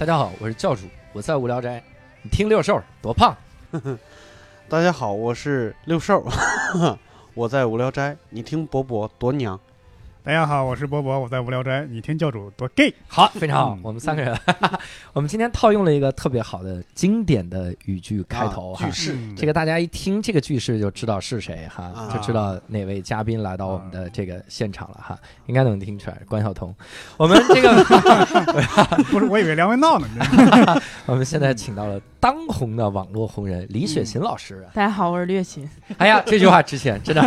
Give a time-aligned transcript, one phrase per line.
[0.00, 1.82] 大家好，我是教主，我在无聊斋。
[2.22, 3.36] 你听六兽多胖？
[4.66, 6.26] 大家好，我是六兽，
[7.36, 8.16] 我在无聊斋。
[8.30, 9.60] 你听伯伯多娘。
[10.22, 11.86] 大家好，我是波波，我在无聊斋。
[11.86, 12.92] 你听教主多 gay。
[13.08, 14.38] 好，非常好嗯，我们三个人，
[15.14, 18.92] 我们今天套用了一个特别好的经典的语句开头哈句。
[18.92, 26.74] 式，嗯这个大家一听这个句式就知道是谁哈，啊就知道哪位嘉宾来到我们的这个现场了哈，应该能听出来，关晓彤。
[27.16, 27.82] 我们这个，
[29.10, 30.06] 不是，我以为梁文道呢。
[30.12, 34.68] 你知道吗我们现在请到了当红的网络红人李雪琴老师。
[34.74, 35.66] 大家好，我是略琴。
[35.96, 37.22] 哎呀，这句话值钱，真的。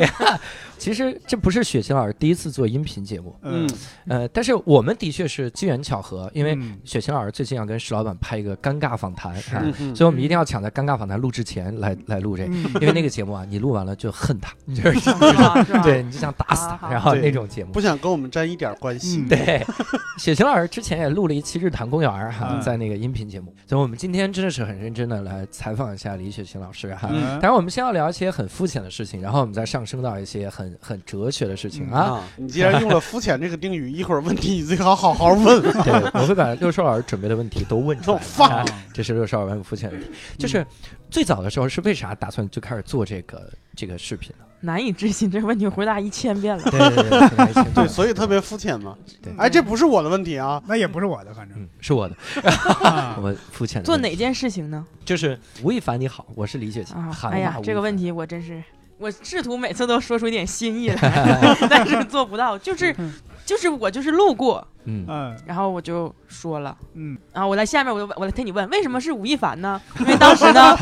[0.80, 3.68] 其实这不是雪琴老师第一次做音频节目，嗯，
[4.08, 6.78] 呃，但是我们的确是机缘巧合，因为嗯。
[6.84, 9.62] 雪琴老师最近要跟石老板拍一个尴尬访谈，啊
[9.94, 12.64] 所以我们一定要抢在尴尬访谈录制前来来录这个，嗯。
[12.80, 15.10] 因为那个节目啊，你录完了就恨他，就是？
[15.84, 17.72] 对，你就想打死他，然后那种节目。
[17.72, 17.80] 不。
[17.80, 19.18] 想跟我们沾一点关系。
[19.18, 19.28] 嗯。
[19.28, 19.62] 对，
[20.18, 22.60] 雪琴老师之前也录了一期《日坛公园》哈，嗯。
[22.62, 27.08] 在那个音频节目，所以我们今天真的是很认真的来采访一下李雪琴老师哈。
[27.12, 27.38] 嗯。
[27.40, 32.00] 当然，我们先要聊一些很肤浅的事情，然后我们再上升到一些很很哲学的事情啊。
[32.00, 35.62] 啊， 你既然用了“肤浅”这个定语，一会儿问题你最好好好问。
[35.82, 38.64] 对，我会把六兽老师准备的问题都问出来。
[38.92, 40.66] 这是六兽老师很肤浅的问题， 就是
[41.10, 44.44] 最早的时候是为啥打算就开始做这个这个视频呢？
[44.62, 46.62] 难以置信，这个问题回答一千遍了。
[46.64, 48.94] 对对对对对对，所以特别肤浅嘛。
[49.22, 50.62] 对哎，这不是我的问题啊。
[50.66, 52.16] 那也不是我的，反正嗯，是我的，
[52.84, 54.84] 啊我肤浅的做哪件事情呢？
[55.02, 56.94] 就是吴亦凡你好，我是李雪琴。
[56.94, 58.62] 啊，哎呀，这个问题题我真是，
[59.00, 62.56] 我试图每次都说出一点新意来， 但是做不到。
[62.58, 63.12] 就是嗯
[63.46, 66.76] 就是我就是路过，嗯嗯然后我就说了。
[66.94, 69.80] 嗯然后我在下面，我就我来替你问，为什么是吴亦凡呢？
[69.98, 70.76] 因为当时呢，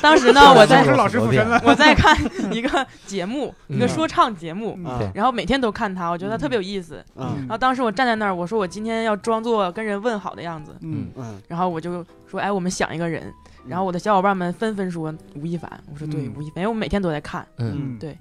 [0.00, 1.60] 当时呢，我在是老师附身了。
[1.64, 2.16] 我在看
[2.50, 4.78] 一个节目，一个嗯说唱节目，
[5.12, 7.04] 然后每天都看他，我觉得他特别有意思。
[7.16, 13.30] 嗯然后当时我站在那儿，我说我今天要装作跟人问好的样子，嗯嗯然后我就说，哎，我们想一个人。
[13.66, 17.46] 然后我的小伙伴们纷纷说吴亦凡，我说对，嗯吴亦凡，因为我每天都在看。
[17.56, 18.16] 嗯，嗯对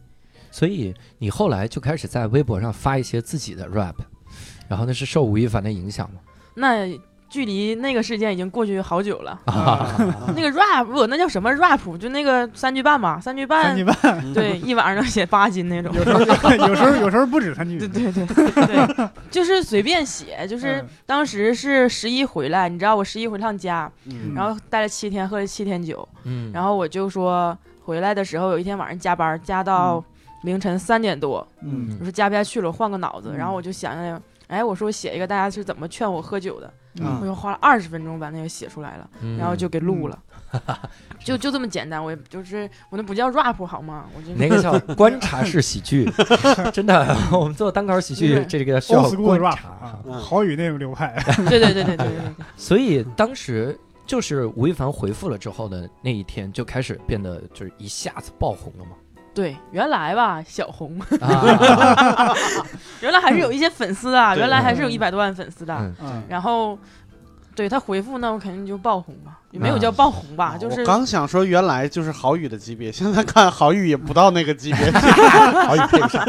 [0.52, 3.96] 所以你后来就开始在微博上发一些自己的 rap，
[4.68, 6.20] 然后那是受吴亦凡的影响吗？
[6.56, 6.88] 那
[7.30, 9.40] 距离那个事件已经过去好久了。
[9.46, 9.86] 啊，
[10.36, 11.98] 那个 rap 不，那叫什么 rap？
[11.98, 13.64] 就那个三句半嘛，三句半。
[13.64, 15.94] 三句，半，对，一晚上能写八斤那种。
[15.94, 16.20] 有时候
[16.68, 17.78] 有时候有时候不止三句。
[17.80, 18.26] 对对对
[18.66, 20.88] 对，就是随便写，就是嗯。
[21.06, 24.34] 当时是十一回来，你知道我十一回趟家，嗯。
[24.36, 30.04] 然后待了七天，喝了七天酒，嗯，然后我就说回来的时候有一天晚上加班，加到
[30.44, 31.96] 凌晨三点多，嗯。
[32.00, 33.38] 我说加不下去了，我换个脑子，嗯。
[33.38, 36.72] 然后我就想想，哎我说写一个大家是怎么劝我喝酒的
[37.22, 40.18] 我又花了二十分钟把那个写出来了然后就给录了。
[40.50, 44.06] 哈哈哈就就这么简单我也就是我那不叫 rap 好吗？
[44.16, 46.09] 我就那个叫 观察式喜剧？
[46.72, 49.03] 真的我们做单口喜剧这个需要
[49.38, 51.14] 观察好宇那个流派。
[51.50, 52.08] 对对对对对
[52.56, 58.91] 所以当时就是吴亦凡回复了之后的那一天就开始变得就是一下子爆红了嘛
[59.38, 62.34] 对，原来吧小红， 啊，
[63.02, 65.94] 原来还是有一些粉丝的，原来还是有嗯一百多万粉丝的，
[66.28, 66.78] 然后。
[67.58, 74.92] 对他回复那我肯定就爆红嘛，也没有啊叫爆红吧，就是我刚想说，原来就是郝宇的级别，现在看郝宇也不到那个级别。
[75.66, 76.24] 郝宇配不上。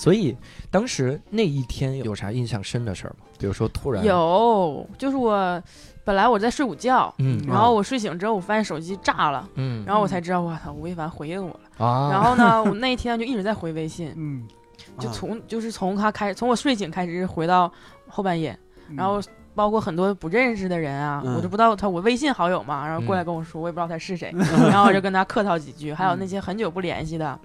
[0.00, 0.34] 所以
[0.70, 3.26] 当时那一天有啥印象深的事儿吗？
[3.38, 5.62] 比如说突然，有，就是我
[6.04, 9.84] 本来我在睡午觉，嗯然后我睡醒之后，我发现手机炸了，嗯。
[9.84, 11.84] 然后我才知道，我操，吴亦凡回应我了。
[11.86, 14.48] 啊，然后呢，我那一天就一直在回微信，嗯，
[14.98, 17.70] 就啊从就是从他开，从我睡醒开始回到
[18.08, 18.58] 后半夜，
[18.88, 18.96] 嗯。
[18.96, 19.20] 然后
[19.54, 21.34] 包括很多不认识的人啊，嗯。
[21.34, 24.32] 我都不知道他我微信好友嘛，然后过来嗯跟我说，我也不知道他是谁，
[24.70, 27.38] 然后我就跟他客套几句， 还有那些很久不联系的，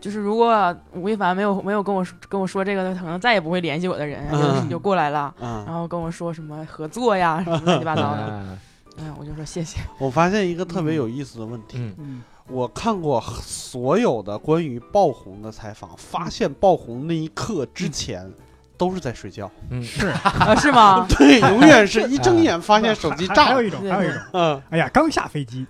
[0.00, 5.34] 就是如果吴亦凡没有没有跟我说跟我说这个，他可能再也不会联系我的人，就嗯就过来了。
[5.40, 8.58] 然嗯，后跟我说什么合作呀，什么乱七八糟的，啊
[8.98, 9.78] 哎，我就说谢谢。
[9.98, 11.78] 我发现一个特别有意思的问题。
[12.48, 18.30] 我看过所有的关于爆红的采访，发现爆红那一刻之前，
[18.78, 19.50] 都是在睡觉。
[19.70, 21.06] 嗯是， 啊，是吗？
[21.16, 23.44] 对，永远是一睁眼发现手机 炸了。
[23.46, 25.66] 还还有一种，还有一种，嗯，哎呀，刚下飞机，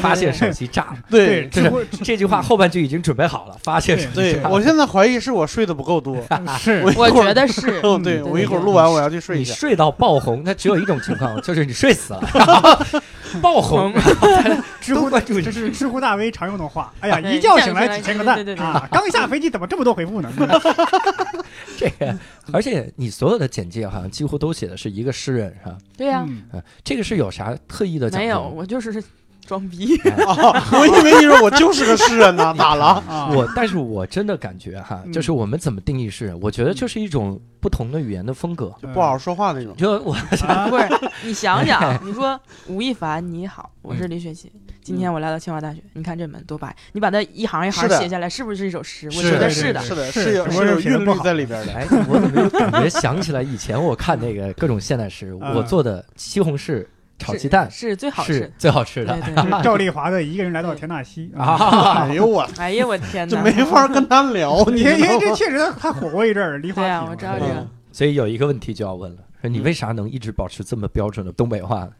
[0.00, 0.96] 发现手机炸了。
[1.10, 1.70] 对这
[2.02, 6.16] 这句话后半句已经准备好了，发现手机对炸，了我现在怀疑是我睡得不够多。
[6.58, 9.52] 是我我觉得是，哦，对对我一会儿录完我要去睡一下。
[9.52, 12.86] 你睡到爆红，那只有一种情况，就是你睡死了，
[13.42, 13.92] 爆红，
[14.80, 16.92] 知乎都关注你这是知乎大 V 常用的话。
[17.00, 18.88] 哎呀，一觉醒来几千个赞啊！
[18.90, 20.30] 刚下飞机怎么这么多回复呢？
[21.76, 22.18] 这个，
[22.52, 25.78] 而且你所有的简介好像几乎都写的是一个诗人，是吧？
[25.96, 28.08] 对呀，嗯嗯，这个是有啥特意的
[28.56, 29.02] 我就是
[29.46, 29.98] 装逼。
[30.04, 33.02] 我以为你说我就是个诗人呢， 咋了？
[33.08, 36.38] 啊，我，但是我真的感觉哈，嗯就是我们怎么定义诗人？
[36.40, 38.74] 我觉得就是一种不同的语言的风格。
[38.82, 39.74] 就不好好说话那种。
[39.76, 40.14] 就我
[40.46, 40.84] 啊 不是，
[41.22, 44.50] 你想想，你说吴亦凡你好，我是李雪琴，
[44.82, 49.06] 今天我来到清华大学，你看这门多白，你把它一行一行写下来，是不是一首诗？
[49.08, 49.80] 我是觉得是的。
[49.80, 51.72] 是的，是是有是有韵律在里边的。
[51.72, 56.84] 哎，我怎么又感觉想起来以前我看那个各种现代诗，嗯我做的西红柿
[57.18, 58.52] 炒鸡蛋是最好是吃。
[58.58, 59.20] 最好吃的对。
[59.22, 59.58] 对 对。
[59.58, 61.44] 是赵丽华的一个人来到田纳西啊。
[61.56, 63.36] 啊，哎呦我， 哎呀，我天哪！
[63.36, 65.18] 就没法跟他聊，你因为？
[65.18, 71.90] 这确实他他火过一阵儿，丽华对啊我知道这个嗯所以有一个问题就要问了，说你嗯为啥能一直保持这么标准的东北话呢？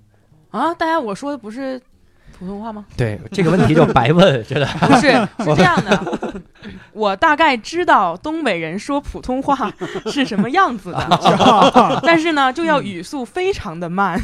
[0.51, 1.81] 啊，大家我说的不是
[2.39, 2.85] 普通话吗？
[2.97, 4.67] 对这个问题就白问， 真的。
[4.81, 5.11] 不是，
[5.45, 6.41] 是这样的，
[6.93, 9.73] 我大概知道东北人说普通话
[10.07, 14.21] 是什么样子的，但是呢，就要语速非常的慢。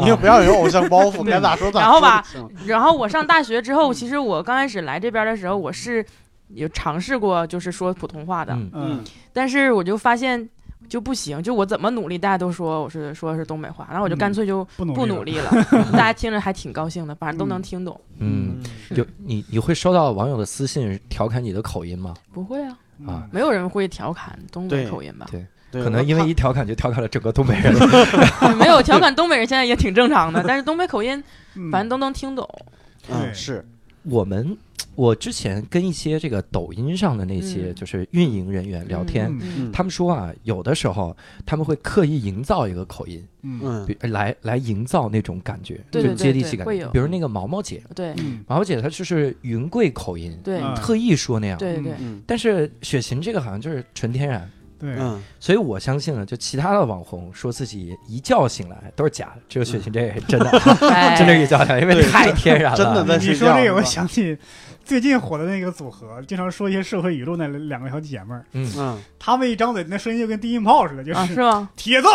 [0.00, 1.80] 你也不要有偶像包袱，该咋说咋说。
[1.80, 2.24] 然后吧，
[2.66, 6.04] 然后我上大学之后，其实我刚开始来这边的时候，我是
[6.48, 8.70] 有尝试过，就是说普通话的，嗯。
[8.74, 10.48] 嗯，但是我就发现
[10.88, 15.50] 就不行，就我怎么努力，大家都说我是说是东北话，然后我就干脆就不努力力了，
[15.92, 18.00] 大家听着还挺高兴的，反正都能听懂。
[18.18, 18.58] 嗯，
[18.90, 22.14] 嗯，有你你会收到网友的私信调侃你的口音吗？
[22.32, 25.26] 不会啊，啊没有人会调侃东北口音吧？
[25.30, 27.74] 对对可能因为一调侃就调侃了整个东北人。
[28.56, 31.22] 没有调侃东北人，现在也挺正常的，但是东北口音
[31.54, 32.48] 嗯反正都能听懂。
[33.10, 33.64] 嗯是
[34.08, 34.56] 我们
[34.94, 37.74] 我之前跟一些这个抖音上的那些嗯。
[37.74, 39.30] 就是运营人员聊天，
[39.70, 41.14] 他们说啊，有的时候
[41.44, 43.86] 他们会刻意营造一个口音，嗯。
[44.00, 46.66] 来来营造那种感觉，就接地气感。
[46.92, 48.14] 比如那个毛毛姐，对。
[48.18, 48.42] 嗯。
[48.46, 50.60] 毛毛姐她就是云贵口音，对。
[50.60, 50.74] 嗯。
[50.74, 51.58] 特意说那样。
[51.58, 52.22] 对对，嗯。
[52.26, 60.50] 但是雪琴这个好像就是纯天然，对，嗯，所以我相信呢，就其他的网红说自己一觉醒来都是假的，只有雪琴这个是真的，
[60.90, 62.76] 哎 真的是一觉醒来，因为太天然了。
[62.76, 64.36] 真的在你睡觉说这个，我想起
[64.84, 71.68] 最近火的那个组合，经常说一些社会语录那两个小姐妹儿，嗯，嗯，她们一张嘴，那声音就跟低音炮似的，就啊，是是吗？
[71.74, 72.08] 铁子，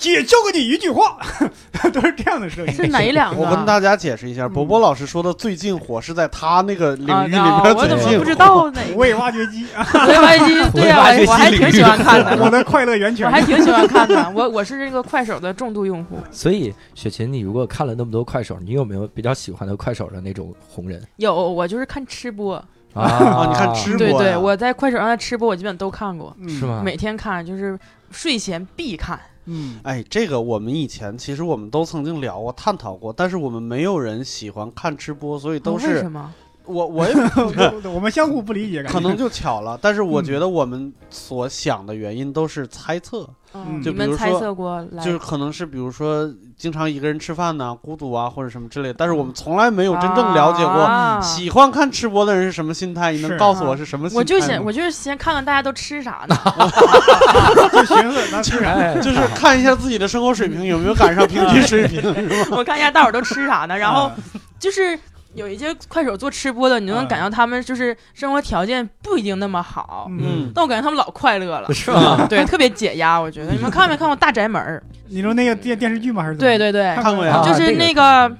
[0.00, 1.18] 姐教给你一句话，
[1.92, 2.72] 都是这样的声音。
[2.72, 3.40] 是哪两个？
[3.40, 8.36] 我跟大家解释一下，嗯博博老师说的最近火是在他那个领啊域里边最近我怎么不知火。
[8.36, 8.80] 道呢？
[8.90, 13.30] 土味挖掘机，啊土味挖掘机， 对呀，我我还挺喜欢看的，我的快乐源泉我。
[13.30, 14.32] 还挺喜欢看的。
[14.34, 16.16] 我我是这个快手的重度用户。
[16.30, 22.54] 所以雪琴，你如果看了那么多快手，你有没有比较喜欢的快手的那种红人有，我就是看吃播，
[22.94, 26.64] 啊你看吃播对对，我在快手上的吃播我基本都看过，嗯是？
[26.64, 26.80] 吗？
[26.82, 27.78] 每天看，就是
[28.10, 29.20] 睡前必看。
[29.50, 36.32] 嗯，哎，这个我们以前其实我们都曾经聊过、探讨过，但是我们没有人喜欢看吃播，所以都哦为是什么？
[36.70, 37.14] 我我也
[37.92, 39.78] 我们相互不理解，感觉可能就巧了。
[39.80, 45.02] 但是我嗯觉得我们所想的原因都是猜测，嗯，就你们猜比如说测过来？
[45.04, 48.94] 就是可能是比如说经常一个人吃饭呐、孤独啊或者什么之类的。
[48.94, 54.20] 但是我们从来没有真正了解过啊喜欢看吃播的人是什么心态，你能是告诉我是什么心态吗？
[54.20, 56.36] 我就想，我就是先看看大家都吃啥呢。
[57.72, 58.70] 就寻思咱吃啥。
[58.70, 62.56] 哎，就是看一下自己的生活水平有没有赶上平均水平，是吧？
[62.58, 64.12] 我看一下大伙儿都吃啥呢，然后啊
[64.58, 64.98] 就是
[65.34, 72.26] 有一些快手做吃播的，你就能嗯感觉他们就是生活条件不一定那么好，嗯，但我感觉他们老快乐了，是吗？
[72.28, 73.18] 对，特别解压。
[73.20, 73.52] 我觉得。
[73.52, 74.60] 你们看没看过《大宅门》？
[75.08, 76.22] 你说那个电电视剧吗？
[76.22, 77.36] 还是对对对，看过呀。
[77.36, 78.36] 啊就是那那个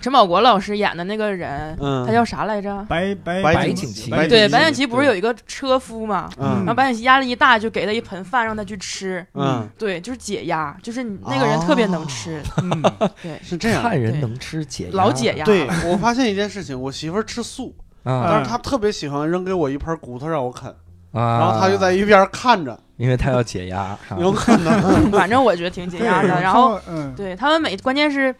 [0.00, 2.84] 陈宝国老师演的那个人，嗯，他叫啥来着？
[2.88, 6.28] 白白白景琦对，白景琦不是有一个车夫嘛？
[6.38, 9.26] 嗯然后白景琦压力一大，就给他一盆饭让他去吃。
[9.34, 12.82] 嗯，对，就是解压，就是你那个人特别能吃， 嗯，
[13.22, 13.82] 对，是这样。
[13.86, 15.44] 看人能吃解压，老解压。
[15.44, 17.74] 对，我发现一件事情，我媳妇儿吃素，
[18.04, 20.70] 啊但是她特别喜欢扔给我一盆骨头让我啃，
[21.12, 21.38] 啊！
[21.40, 25.10] 然后她就在一边看着，因为他要解压，啊有可能。
[25.12, 26.28] 反正我觉得挺解压的。
[26.28, 28.34] 然后嗯，对他们每关键是。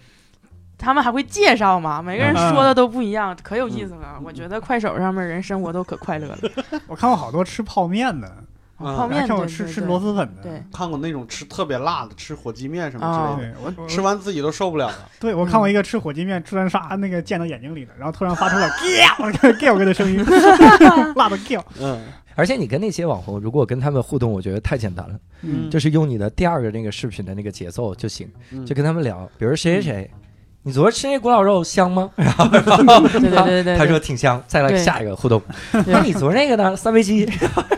[0.79, 4.21] 他们还会介绍嘛，每个人说的都不一样，可有意思了。
[4.25, 6.39] 我觉得快手上面人生活都可快乐了。
[6.87, 8.31] 我看过好多吃泡面的，
[8.79, 8.95] 嗯。
[8.95, 10.43] 泡面还看过吃吃螺蛳粉的。
[10.43, 15.09] 对，看过那种吃特别辣的，吃火鸡面什么之类的，对我我吃完自己都受不了了。
[15.19, 20.23] 对我看过一个吃火鸡面，吃完沙那个溅到眼睛里了，然后突然发出了 “giao” giao 的声音，
[21.17, 21.63] 辣的 giao。
[21.81, 22.01] 嗯。
[22.35, 25.71] 而且你跟那些网红，如果跟他们互动，我觉得太简单了，嗯。
[25.71, 28.67] 就是用你的第二个那个视频的那个节奏就行，嗯。
[28.67, 30.11] 就跟他们聊，比如谁谁谁。
[30.67, 32.11] 你昨儿吃那古老肉香吗？
[32.17, 34.43] 对对对对对，他说挺香。
[34.49, 35.41] 再来下一个互动，
[35.87, 36.75] 那你昨儿那个呢？
[36.75, 37.25] 三杯鸡，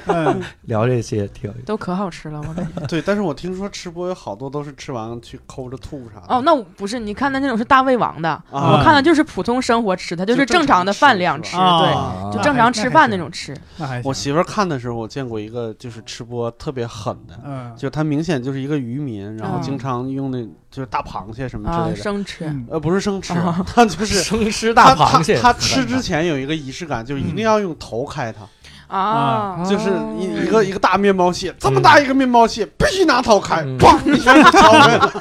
[0.07, 1.67] 嗯， 聊这些挺有意思。
[1.67, 2.81] 都可好吃了，我感觉。
[2.89, 6.35] 对，但是我听说吃播有好多都是吃完去抠着吐啥的。
[6.35, 13.55] 哦，那我不是，你看的那种是大胃王的，啊我看的就是普通生活吃，他就是正正常的饭量吃，对，啊就正常吃饭那种吃。
[14.03, 22.03] 我媳妇儿看的时候，我见过一个就是吃播特别狠的，嗯就他明显就是一个渔民，然后嗯经常用那就是大螃蟹什么之啊，类的。
[22.03, 22.67] 生吃，嗯。
[22.69, 33.79] 呃，呃，不是生吃啊， 他就是生吃他大螃蟹，他他吃之前有一个仪式感，就是一定要用头开它，啊，就是哦一一个一个大面包蟹，这么大一个面包蟹，必须拿头开，嗯。
[33.79, 35.13] 砰一下就敲开了。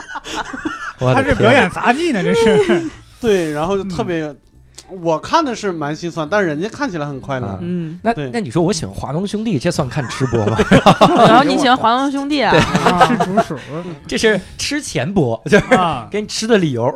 [1.37, 2.89] 表演杂技呢，这是。
[3.19, 4.33] 对，然后就特别，
[5.01, 7.47] 我看的是蛮心酸，但人家看起来很快乐。
[7.47, 7.59] 啊。
[7.61, 10.57] 嗯，那那你说我喜欢华东兄弟，这算看吃播吗？
[11.27, 12.55] 然后你喜欢华东兄弟啊？
[12.85, 13.07] 啊。
[13.07, 13.55] 吃竹鼠
[14.07, 16.93] 这是吃前播，就是啊，给你吃的理由。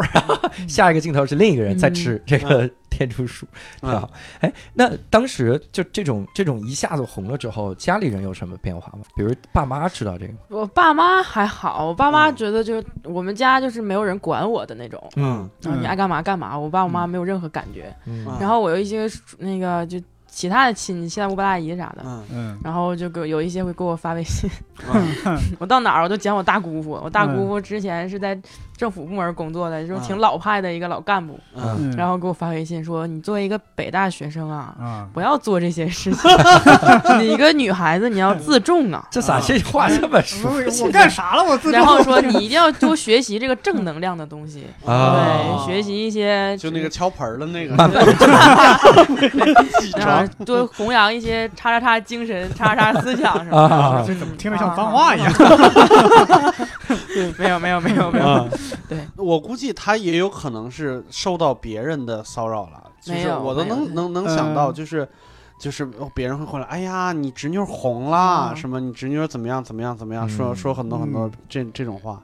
[0.67, 3.47] 下一个镜头是另一个人在吃这个天竺鼠。
[3.79, 4.07] 挺好，
[4.41, 9.03] 哎，那当时就这种这种一下子红了之后，家里人有什么变化吗？
[9.15, 10.39] 比如爸妈知道这个吗？
[10.49, 17.91] 我爸妈还好，我爸妈嗯觉得就是我们家就是没有人管我的那种，嗯啊你爱干嘛干嘛，我爸我妈没有任何感觉。
[18.39, 19.99] 然后我有一些那个就
[20.33, 22.23] 其他的亲戚，七大姑八大姨啥的，嗯。
[22.33, 22.59] 嗯。
[22.63, 24.49] 然后就给有一些会给我发微信，
[24.91, 25.37] 嗯。
[25.59, 28.39] 我到哪儿我都讲我大姑父，我大嗯姑父之前是在
[28.77, 31.39] 政府部门工作的，就是嗯挺老派的一个老干部，
[31.97, 34.73] 然后给我发微信说，你作为一个北大学生啊。
[34.79, 36.31] 啊，不要做这些事情，
[37.19, 39.05] 你一个女孩子你要自重啊。
[39.11, 40.49] 这咋这话这么说？
[40.51, 41.43] 我我干啥了？
[41.43, 47.75] 我自然后说你一定要多学习这个正能量的东西，啊对，学习一些就那个敲盆儿的那个，
[50.45, 54.07] 多 弘扬一些叉叉叉精神、叉叉叉思想什么啊的。
[54.07, 55.31] 这怎么听着像脏话一样？
[57.37, 58.45] 没有没有没有没有，啊，
[58.87, 65.07] 对， 我估计他也有可能是受到别人的骚扰了，就是没有我都能能能想到，嗯就是
[65.59, 72.19] 就是别人会回来，哎呀，你侄女红啦，嗯什么你侄女怎么样怎么样怎么样，说嗯说很多很多嗯这这种话。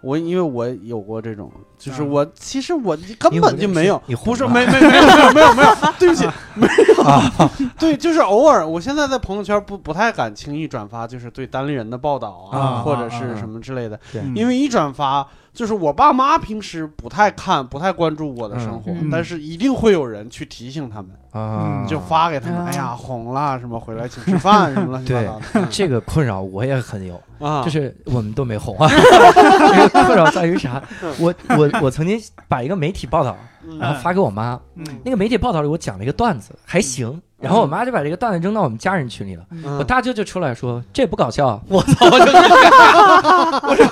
[0.00, 13.98] 我因为我有过这种，就是嗯我其实我根本就没有，你红不是没没没有没有没有没 有，对不起，没有，对，就是偶尔，我现在在朋友圈不不太敢轻易转发，就是对单立人的报道啊，啊或者是什么之类的，
[14.34, 25.42] 因为一转发，就是我爸妈平时不太看、不太关注我的生活，嗯但是一定会有人去提醒他们，啊，就发给他们，啊哎呀，红了什么，回来请吃饭什么乱七八糟的。
[25.54, 28.88] 嗯这个困扰我也很有，啊，就是 我们都没红啊。
[28.90, 30.82] 这个困扰在于啥？
[31.18, 33.36] 我我我曾经把一个媒体报道，
[33.78, 37.20] 然后发给我妈，嗯那个媒体报道里我讲了一个段子，还行。
[37.40, 42.06] 然后我妈就把这个段子扔到我们家人群里了，嗯我大舅就出来说这不搞笑啊，我操！
[42.06, 42.32] 我就
[43.68, 43.86] 我说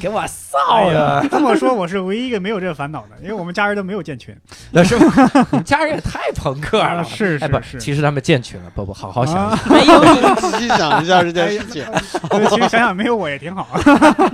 [0.00, 4.36] 给我臊的，这么说，我是唯一一个没有这个烦恼的，因为我们家人都没有建群。
[4.72, 5.30] 那是吧？
[5.52, 11.84] 你们家人也太朋克了，啊是哎不是是其实他们建群了，不不，好好想啊想，没有你，仔细想一下这件事情。
[12.30, 13.68] 对其实想想没有我也挺好。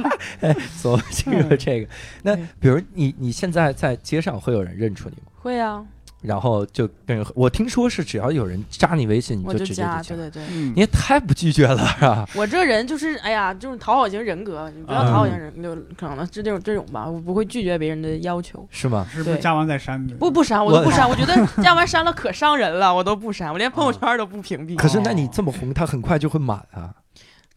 [0.76, 1.88] 所这个这个。
[2.23, 5.33] 那比如你你现在在街上会有人认出你吗？
[5.40, 5.83] 会啊，
[6.20, 10.16] 然后就跟人，我听说是只要有人加你微信，你就直接加，就加。
[10.16, 12.28] 对对对，嗯你也太不拒绝了， 是吧？
[12.34, 18.66] 我这人就是，哎呀，就是讨好型人格，你不要讨好型人，就可能是这种这种吧，我不会拒绝别人的要求。
[18.70, 19.06] 是吗？
[19.10, 20.04] 是不是加完再删？
[20.18, 24.76] 不不删，我都不 删，我觉得 加完删了可伤人了，我都不删，我连朋友圈都不屏蔽。
[24.76, 26.92] 可是那你这么红，他很快就会满啊。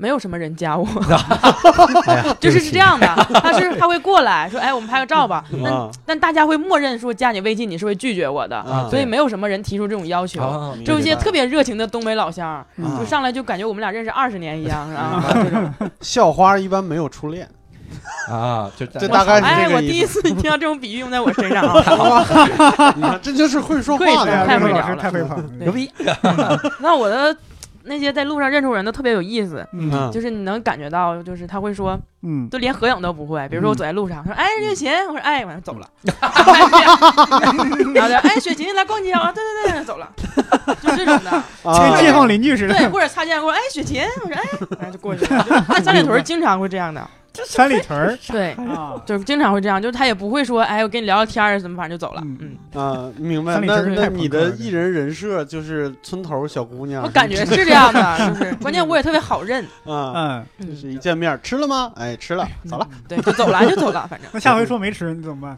[0.02, 0.84] 没有什么人加我，
[2.42, 3.08] 就是是这样的，
[3.40, 5.92] 他是他会过来说，哎，我们拍个照吧，但啊。
[6.08, 10.76] 但大家会默认说加你微信你是会拒绝我的，啊所以没有什么人提出这种要求。
[10.84, 12.66] 就一些特别热情的东北老乡
[12.98, 15.72] 就上来就感觉我们俩认识二十年一样，啊，这种。
[16.02, 17.48] 校花一般没有初恋，
[18.28, 19.86] 啊，就这大概是哎，这个意思。
[19.86, 21.64] 我第一次听到这种比喻用在我身上。
[21.64, 23.20] 啊！
[23.22, 24.96] 这就是会说会话的太会聊了。
[24.96, 25.44] 太会捧了。
[25.60, 25.92] 牛逼。
[26.80, 27.36] 那我的
[27.84, 29.66] 那些在路上认出人都特别有意思，
[30.12, 33.48] 就是你能感觉到，就是他会说，嗯，就连合影都不会。
[33.50, 35.88] 比如说我走在路上，说哎雪琴，我说哎，完了走了，
[37.94, 40.10] 然后就哎雪琴来逛街啊，对对对，走了，
[40.82, 41.32] 就这种的。
[41.64, 42.02] 跟啊。
[42.02, 44.42] 街坊邻居似的对，或者擦肩而过，哎雪琴，我说哎，
[44.80, 45.46] 然后就过去了。
[45.70, 48.52] 那三 里屯经常会这样的，三里屯儿 对。
[48.54, 52.22] 啊，就是经常会这样，就是他也不会说，哎，我跟你聊聊天儿，怎么反正就走了。
[52.26, 53.60] 嗯嗯， 啊，明白。
[53.60, 61.92] 那那你的艺人人设就是村头小姑娘，我感觉 是这样的，就是关键我也特别好认，啊，嗯，嗯就是一见面吃了吗？
[61.96, 62.88] 哎，吃了，走了。
[63.08, 65.58] 对，就走了就走了，反正那下回说没吃你怎么办？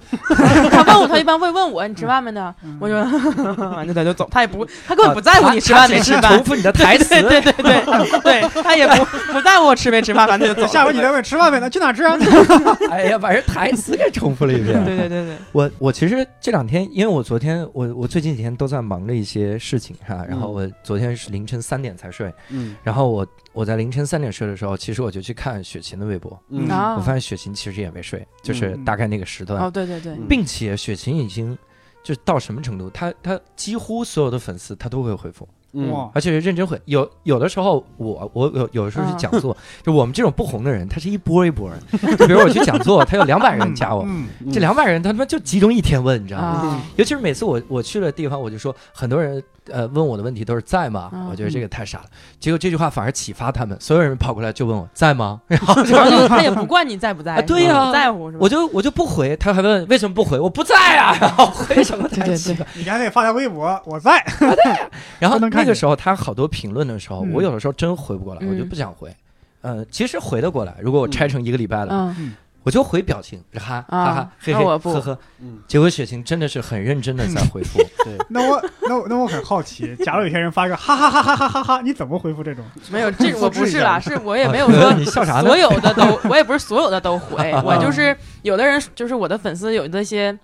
[0.69, 2.53] 他问我，他一般会问我你吃饭没呢？
[2.63, 7.09] 嗯我就完就他就走，他也不，他根本不在乎你吃饭没吃饭重，复你的台词。
[7.23, 10.67] 对对对对对，他也不不在乎我吃没吃饭，反正就走了。
[10.67, 11.69] 下回你再问吃饭没呢？
[11.69, 12.17] 去哪儿吃啊？
[12.91, 14.73] 哎呀，把人台词给重复了一遍。
[14.85, 22.75] 对对对对，我我其实这两天，因为我昨天我我最近几天都在忙着一些事情哈，然后我昨天是凌晨三点才睡，嗯。
[22.83, 30.27] 然后我我在凌晨三点睡的时候，其实我就去看雪琴的微博，我发现雪琴其实也没睡，就是大概那个时段，哦对对对，嗯。
[30.27, 31.57] 并且雪琴已经
[32.03, 36.79] 就到什么程度，她她几乎所有的粉丝她都会回复，嗯哇，而且是认真会。
[36.85, 41.97] 有有的时候我我有有的时候去讲座， 就我们这种不红的人，他是一波一波的。
[42.15, 46.47] 就比如我去讲座，他有两百人加我，嗯，这两百人他他妈就集中一天问，你知道吗？
[46.47, 51.09] 啊，尤其是每次我我去的地方，我就说很多人呃问我的问题都是在吗？
[51.13, 52.05] 嗯我觉得这个太傻了。
[52.39, 55.41] 结果这句话反而启发他们，所有人跑过来就问我在吗？
[55.47, 58.39] 然后他也不管你在不在，啊对呀不在乎是吧？
[58.41, 62.65] 我就我就不回，他还问为什么不回，我不在啊， 然后回什么对对奇怪。
[62.75, 64.23] 你赶紧发条微博，我在。
[65.19, 69.13] 然后那个时候他好多评论的时候，嗯我有的时候真回不过来，嗯我就不想回。
[69.61, 75.19] 呃，其实回得过来，如果我拆成一个礼拜的，嗯我就回表情，哈哈啊哈，嘿嘿，那我不呵呵。
[75.41, 82.63] 嗯，结果雪晴真的是很认真的在回复，对， 那我那我那我很好奇，假如有些人发个哈哈哈哈哈哈哈，你怎么回复这种？
[82.89, 85.57] 没有这我不是啦，是我也没有啊说你笑啥所？
[85.57, 90.37] 有的都，我也不是所有的都回， 我就是有的人就是我的粉丝有那些。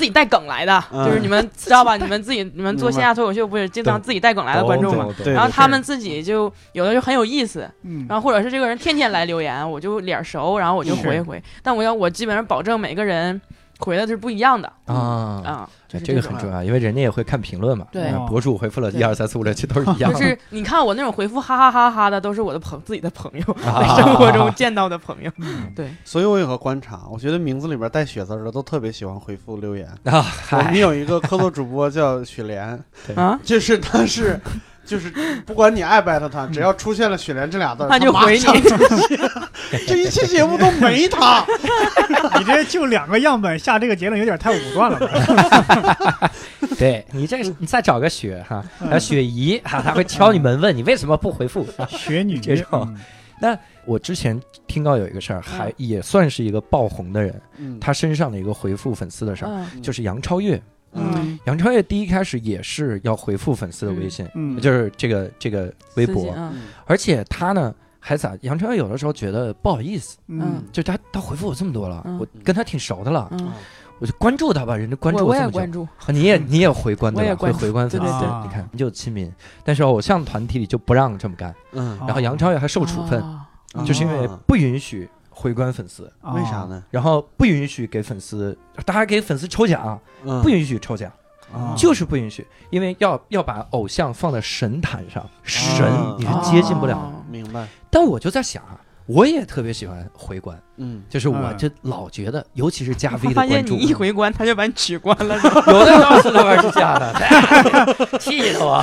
[0.00, 1.94] 自己带梗来的，嗯就是你们知道吧？
[2.00, 5.14] 你们自己你们做线下脱口秀不是经常自己带梗来的观众吗？
[5.26, 11.42] 然后他们自己就有的就很有意思，嗯，然后或者是这个人天天来留言，我就脸熟，然后我就回一回。
[11.62, 13.38] 但我要我基本上保证每个人
[13.80, 17.86] 回的是不一样的啊，啊，就是种这个很重要，因为人家也会看评论嘛。
[17.90, 20.18] 对嗯博主回复了一二三四五六七都是一样的。
[20.18, 25.32] 就是你看我那种回复哈哈哈哈的，都是我的朋自己的朋友，啊在生活中见到的朋友。
[25.38, 29.88] 嗯 对，所以我有个观察，我觉得名字里边带雪字的都特别喜欢回复留言。
[30.04, 32.78] 啊，我们，有一个客座主播叫雪莲，
[33.16, 34.38] 啊，就是他是。
[34.90, 35.08] 就是
[35.46, 38.44] 不管你爱不爱他，他只要出现了“雪莲”这俩字，他就回你。
[39.86, 41.46] 这一期节目都没他，
[42.36, 44.98] 你这就两个样本下这个结论有点太武断了。
[45.06, 46.32] 吧？
[46.76, 48.64] 对你这个你再找个雪哈，
[48.98, 51.64] 雪姨哈，他会敲你门问你为什么不回复。
[51.88, 52.40] 雪女。
[52.40, 52.92] 这种。
[53.40, 57.78] 那我之前听到有一个事儿，还也算是一个爆红的人，嗯。
[57.78, 59.80] 他身上的一个回复粉丝的事儿，嗯。
[59.80, 60.60] 就是杨超越。
[60.92, 61.38] 嗯。
[61.44, 66.62] 杨超越第一开始也是要回复粉丝的微信，嗯，就是这个这个微博，嗯。
[66.86, 68.36] 而且他呢还咋？
[68.42, 70.62] 杨超越有的时候觉得不好意思，嗯。
[70.72, 72.18] 就他他回复我这么多了，嗯。
[72.18, 73.52] 我跟他挺熟的了，嗯，
[73.98, 75.60] 我就关注他吧，人家关注我我这么久。
[75.60, 77.22] 也关注，啊你也你也回关对吧？
[77.22, 77.58] 会我也关注。
[77.58, 78.46] 回关粉丝，对对对。
[78.46, 79.32] 你看你就亲民。
[79.64, 83.46] 但是偶像团体里就不让这么干，然后杨超越还受处分，啊
[83.86, 85.08] 就是因为不允许
[85.40, 86.64] 回关粉丝，哦为啥？
[86.68, 86.82] 呢？
[86.90, 91.10] 然后不允许给粉丝，大家给粉丝抽奖，嗯不允许抽奖，
[91.54, 97.00] 哦就是不允许，因为要要把偶像放在神坛上，神哦你是接近不了的。
[97.00, 97.66] 哦明白。
[97.88, 98.76] 但我就在想啊，
[99.06, 105.34] 我也特别喜欢回关，嗯，就是我嗯就老觉得，尤其是加 V 的发现关注，你一回关，他就把你取关了。
[105.36, 108.82] 有的告诉那边是这样的， 气得我，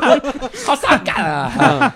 [0.66, 1.94] 好伤感啊！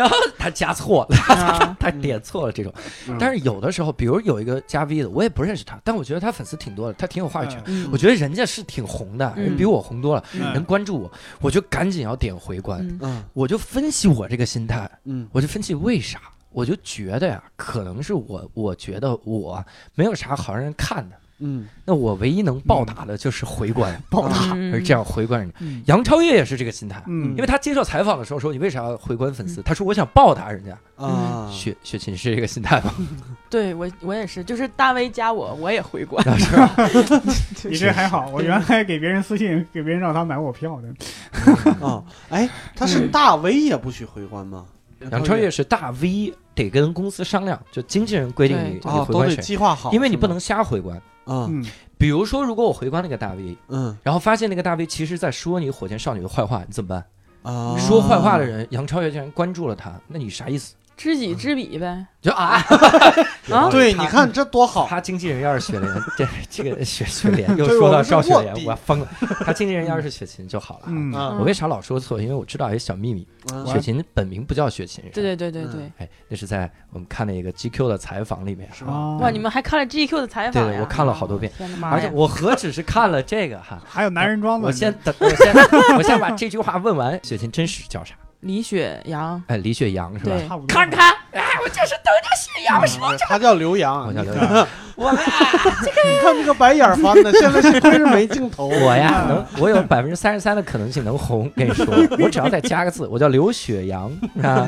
[0.00, 1.76] 然后他加错了，啊。
[1.78, 2.72] 他点错了这种。
[3.06, 3.16] 嗯。
[3.20, 7.62] 但是有的时候，比如有一个加 V 的，我也不认识他，但我觉得他粉丝挺多的，他挺有话语权。
[7.66, 7.86] 嗯。
[7.92, 9.44] 我觉得人家是挺红的，嗯。
[9.44, 10.54] 人比我红多了，嗯。
[10.54, 12.98] 人关注我，我就赶紧要点回关，
[13.34, 15.28] 我就分析我这个心态，嗯。
[15.32, 16.18] 我就分析为啥，
[16.50, 19.62] 我就觉得呀，可能是我，我觉得我
[19.94, 25.56] 没有啥好让人看的，嗯那我唯一能报答的就是回关， 报答嗯而这样回关人家。
[25.60, 30.78] 嗯杨超越也是这个心态，嗯因为他接受采访的时候说：“你为啥要回关粉丝？”他说：“我想报答人家。
[30.96, 32.94] 啊，雪雪琴是这个心态吗？
[33.48, 36.22] 对我我也是，就是大 V 加我，我也回关。
[36.38, 36.74] 是吧？
[37.64, 41.86] 你这还好，我原来给别人私信，给别人让他买我票的。
[41.86, 44.66] 啊，哎，他是大 V 也不许回关吗？
[45.10, 51.00] 杨超越是大 V，得跟公司商量，就经纪人规定你你回关谁，计划好，因为你不能瞎回关。
[51.34, 51.64] 啊，嗯
[51.96, 57.04] 比如说，如果我回关那个大 V，嗯然后发现那个大 V 其实在说你火箭少女的坏话，你怎么办？
[57.42, 60.74] 啊，说坏话的人，杨超越竟然关注了他，那你啥意思？
[61.00, 62.04] 知己知彼呗。
[62.20, 62.62] 就啊
[63.50, 69.08] 啊对，你看这多好，他经纪人要是雪莲， 这这个雪雪莲又说到赵雪莲，我要疯了。
[69.42, 70.82] 他经纪人要是雪琴就好了。
[70.88, 72.20] 嗯啊我为啥老说错？
[72.20, 75.02] 因为我知道一个小秘密，嗯雪琴本名不叫雪琴。
[75.14, 75.90] 对对对对对。
[75.96, 78.68] 哎，那是在我们看了一个 GQ 的采访里面。
[78.74, 78.92] 是吧？
[78.92, 80.62] 啊哇，你们还看了 GQ 的采访？
[80.62, 81.88] 对对我看了好多遍天哪！
[81.88, 84.66] 而且我何止是看了这个哈，还有男人装的。
[84.66, 85.54] 我先等，我先
[85.96, 87.18] 我先把这句话问完。
[87.24, 88.14] 雪琴真实叫啥？
[88.40, 90.32] 李雪阳，哎，李雪阳是吧？
[90.34, 93.14] 对差不多看看，哎，我就是等着雪阳说。
[93.28, 98.68] 他叫刘洋，我叫刘洋， 我们你看这个白眼儿翻的，现在是亏是没镜头。
[98.80, 101.50] 我呀，能我有百分之三十三的可能性能红。
[101.54, 101.86] 跟你说，
[102.18, 104.10] 我只要再加个字，我叫刘雪阳
[104.42, 104.66] 啊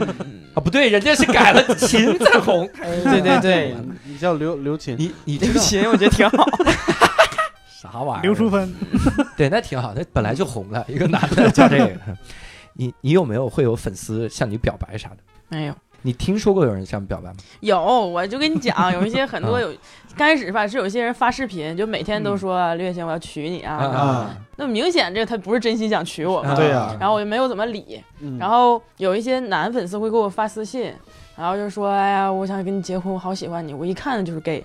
[0.55, 2.69] 啊，不对，人家是改了 秦再红。
[2.75, 6.47] 对对对，你叫刘刘琴，你你知道刘琴，我觉得挺好。
[7.81, 8.23] 啥玩意儿？
[8.23, 8.73] 刘淑芬，
[9.35, 11.91] 对，那挺好，那本来就红了，一个男的叫这个。
[12.75, 15.17] 你你有没有会有粉丝向你表白啥的？
[15.49, 17.37] 没有，你听说过有人向你表白吗？
[17.61, 19.69] 有，我就跟你讲，有一些很多啊 有，
[20.17, 26.43] 刚开始吧是有些人发视频，就每天都说刘雪琴我要娶你啊，啊那明显这他不是真心想娶我。
[26.43, 28.39] 嘛，对呀然后我就没有怎么理，嗯。
[28.39, 30.93] 然后有一些男粉丝会给我发私信，
[31.37, 34.65] 然后就说哎呀我想跟你结婚，我好喜欢你，我一看就是 gay，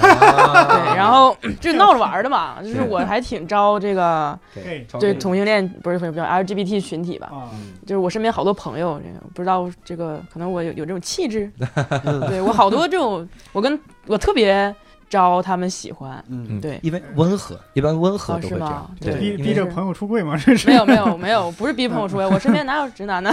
[0.00, 7.50] 对，然后 就闹着玩儿的嘛，就是是我还挺招这个对对同性恋不是不是 LGBT 群体吧，啊，
[7.86, 11.50] 就是我身边好多朋友，这个不知道这个可能我有有这种气质，
[12.04, 14.74] 嗯对我好多这种，我跟我特别
[15.08, 16.78] 招他们喜欢，嗯嗯，对。
[16.82, 19.12] 因为温和，一般温和哦是吗都会这样，对。
[19.14, 20.68] 对，逼逼着朋友出柜吗，这是。
[20.68, 23.30] 没有没有没有， 不是逼朋友出柜，我身边哪有直男呢？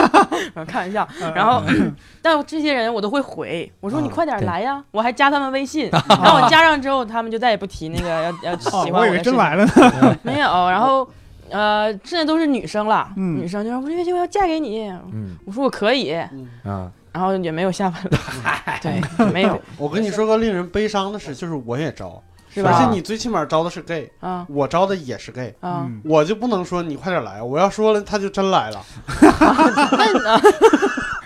[0.66, 1.06] 开玩笑。
[1.34, 1.62] 然后，
[2.22, 10.16] 但这些人我都会回，我说嗯你快点来呀，我还加他们微信， 然后我加上之后，他们就再也不提那个要要哦喜，欢我真来了呢。
[10.22, 10.48] 没有。
[10.70, 11.08] 然后，
[11.50, 13.38] 呃，现在都是女生了，嗯。
[13.38, 15.36] 女生就说我月我要嫁给你，嗯。
[15.44, 16.48] 我说我可以，嗯。
[16.64, 18.18] 啊，然后也没有下文了，
[18.82, 19.00] 对，
[19.32, 22.70] 没有，我跟你说个令人悲伤的事，就是我也招，是吧？
[22.72, 28.82] 而且你最起码招的是 gay，啊我招的也是 gay，啊，嗯我就不能说你快点来，我要说了他就真来了。
[29.10, 30.48] 不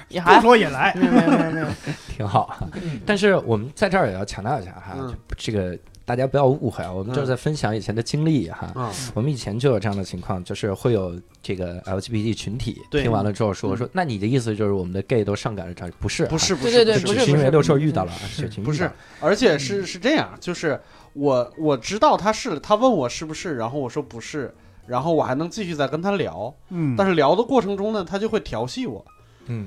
[0.08, 0.94] 也还说也来。
[0.94, 1.66] 没有没有没有没有，
[2.08, 2.56] 挺好。
[3.04, 4.94] 但是我们在这儿也要强调一下哈，
[5.36, 8.70] 这个大家不要误会啊，我们就是在分享以前的经历哈。
[8.74, 13.02] 啊，我们以前就有这样的情况，就是会有这个 LGBT 群体对。
[13.02, 15.92] 听完了之后说说，那你的意思就是我们的 gay 都上赶着这儿？
[15.98, 18.88] 不是啊，不是不对是，对 对不是只是因为六兽遇到了啊，雪晴不是
[19.20, 20.80] 而且是是这样，就是
[21.12, 24.54] 我我知道他是，他问我是不是，然后我说不是，
[24.86, 29.04] 然后我还能继续再跟他聊，嗯，但是聊的过程中呢，他就会调戏我，
[29.48, 29.64] 嗯，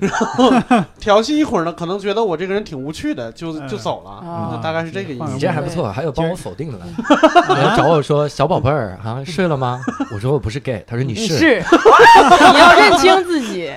[0.98, 3.68] 调戏一会儿呢，可能觉得我这个人挺无趣的，就嗯。
[3.68, 5.32] 就走了，大概是这个意嗯思。
[5.34, 5.38] 你。
[5.38, 6.86] 这还不错，还有帮我否定的呢。
[7.48, 9.80] 啊人家找我说小宝贝儿啊，睡了吗？
[10.12, 11.64] 我说我不是 gay，他说你是，你是，
[12.52, 13.70] 你要认清自己，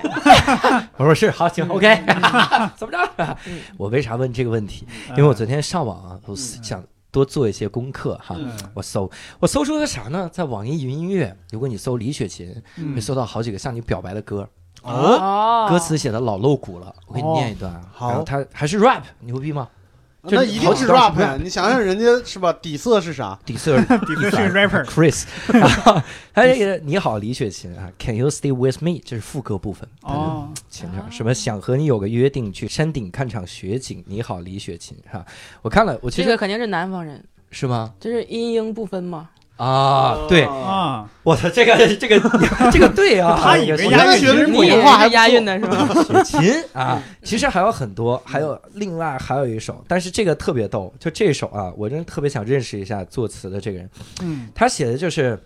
[0.98, 2.04] 我说是，好行，OK，
[2.76, 3.38] 怎么着？
[3.48, 3.60] 嗯。
[3.78, 4.88] 我为啥问这个问题？
[5.12, 8.36] 因为我昨天上网啊，我想多做一些功课哈。
[8.38, 8.52] 嗯。
[8.74, 10.30] 我搜，我搜出的啥呢？
[10.34, 12.96] 在网易云音乐，如果你搜李雪琴，嗯。
[12.96, 14.48] 会搜到好几个向你表白的歌，
[14.84, 16.94] 哦，哦，歌词写的老露骨了。
[17.08, 19.68] 我给你哦念一段啊，好然后它还是 rap，牛逼吗？
[20.26, 21.38] 那一定是 rap 呀！
[21.38, 22.54] 你想想人家是吧？
[22.54, 23.38] 底色是啥？
[23.46, 25.26] 底色 底色是 rapper，Chris，
[26.32, 29.02] 还有一 个你好李雪琴啊，Can you stay with me？
[29.04, 29.86] 这是副歌部分。
[30.04, 34.02] 哦，前场什么想和你有个约定，去山顶看场雪景。
[34.08, 35.26] 你好，李雪琴哈，
[35.62, 37.94] 我看了，我其实这个肯定是南方人，是吗？
[38.00, 39.30] 这是音英不分嘛。
[39.58, 42.20] 啊，对，啊，我操这个这个
[42.72, 45.88] 这个对啊，他也普通话，还是不错押韵的是吧？
[46.04, 53.90] 雪琴啊，其实还有很多，还有另外还有一首，但是这个特别逗，就这首啊，我真的特别想认识一下作词的这个人，
[54.22, 55.40] 嗯他写的就是。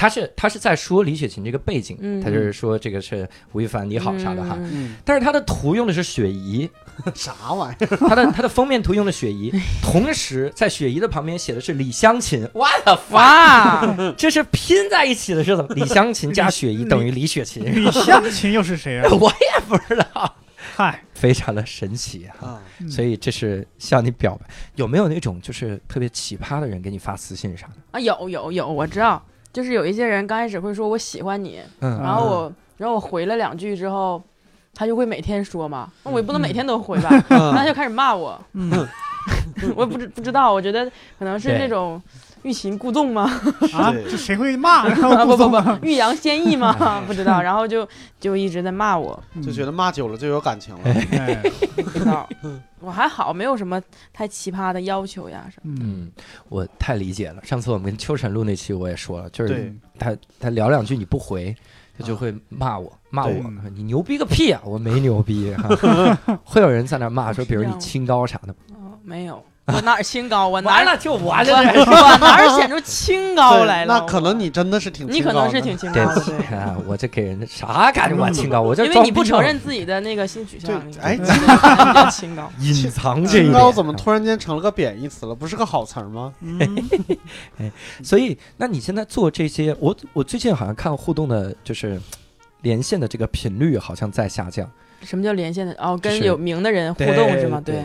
[0.00, 2.22] 他是他是在说李雪琴这个背景，嗯。
[2.22, 4.58] 他就是说这个是吴亦凡你好啥的哈，
[5.04, 6.68] 但是他的图用的是雪姨，
[7.14, 7.96] 啥玩意儿？
[8.08, 9.52] 他的他的封面图用的雪姨，
[9.84, 15.74] 同时在雪姨的旁边写的是李湘琴，我的哇，这是拼在一起的是怎么？
[15.74, 19.08] 李湘琴加雪姨等于李雪琴，李湘琴又是谁啊？
[19.12, 20.34] 我也不知道，
[20.76, 22.90] 嗨，非常的神奇哈、啊，嗯。
[22.90, 27.74] 所以这是向你表白，有没有那种就是特别奇葩的人给你发私信啥的？
[27.90, 32.00] 啊有有有，我知道，就是有一些人刚开始会说我喜欢你，嗯。
[32.00, 34.22] 然后我然后我回了两句之后，
[34.74, 37.52] 他就会每天说嘛，那我也不能每天都回吧，嗯。
[37.54, 38.70] 他就开始骂我，嗯。
[39.76, 42.00] 我也不知不知道，我觉得可能是那种
[42.42, 43.24] 欲擒故纵吗？
[43.72, 44.86] 啊，对这谁会骂？
[44.88, 47.02] 然后啊不不不，欲扬先抑吗？
[47.06, 47.86] 不知道，然后就
[48.18, 50.80] 就一直在骂我，就觉得骂久了就有感情了。
[50.84, 51.34] 哎，
[51.76, 52.28] 不知道，
[52.80, 53.80] 我还好，没有什么
[54.12, 55.74] 太奇葩的要求呀什么。
[55.76, 56.10] 的，嗯，
[56.48, 57.44] 我太理解了。
[57.44, 61.54] 上次我们跟秋晨录那期我也说了，就是他他聊两句你不回，
[61.98, 63.34] 他就会骂我，骂我
[63.74, 64.62] 你牛逼个屁啊！
[64.64, 65.68] 我没牛逼哈。
[66.42, 70.48] 会有人在那骂说，比如你清高啥的，哦，没有，我哪儿清高？
[70.48, 71.72] 我哪儿完了就完我了。
[71.82, 73.94] 我哪儿显出清高来了？
[73.98, 76.54] 那可能你真的是挺你可能是挺清高的， 对不起。
[76.54, 78.60] 啊， 我这给人啥感觉我清高？
[78.60, 81.16] 我这因为你不承认自己的那个性取向，哎
[82.10, 82.50] 清高。
[82.60, 85.34] 隐藏这一清高怎么突然间成了个贬义词了？
[85.34, 86.32] 不是个好词儿吗？
[86.40, 86.90] 嗯
[88.02, 92.00] 所以，那你现在做这些，我我最近好像看互动的，就是
[92.62, 94.68] 连线的这个频率好像在下降。
[95.02, 95.72] 什么叫连线的？
[95.78, 97.60] 哦，跟有名的人互动是吗？
[97.64, 97.84] 对对。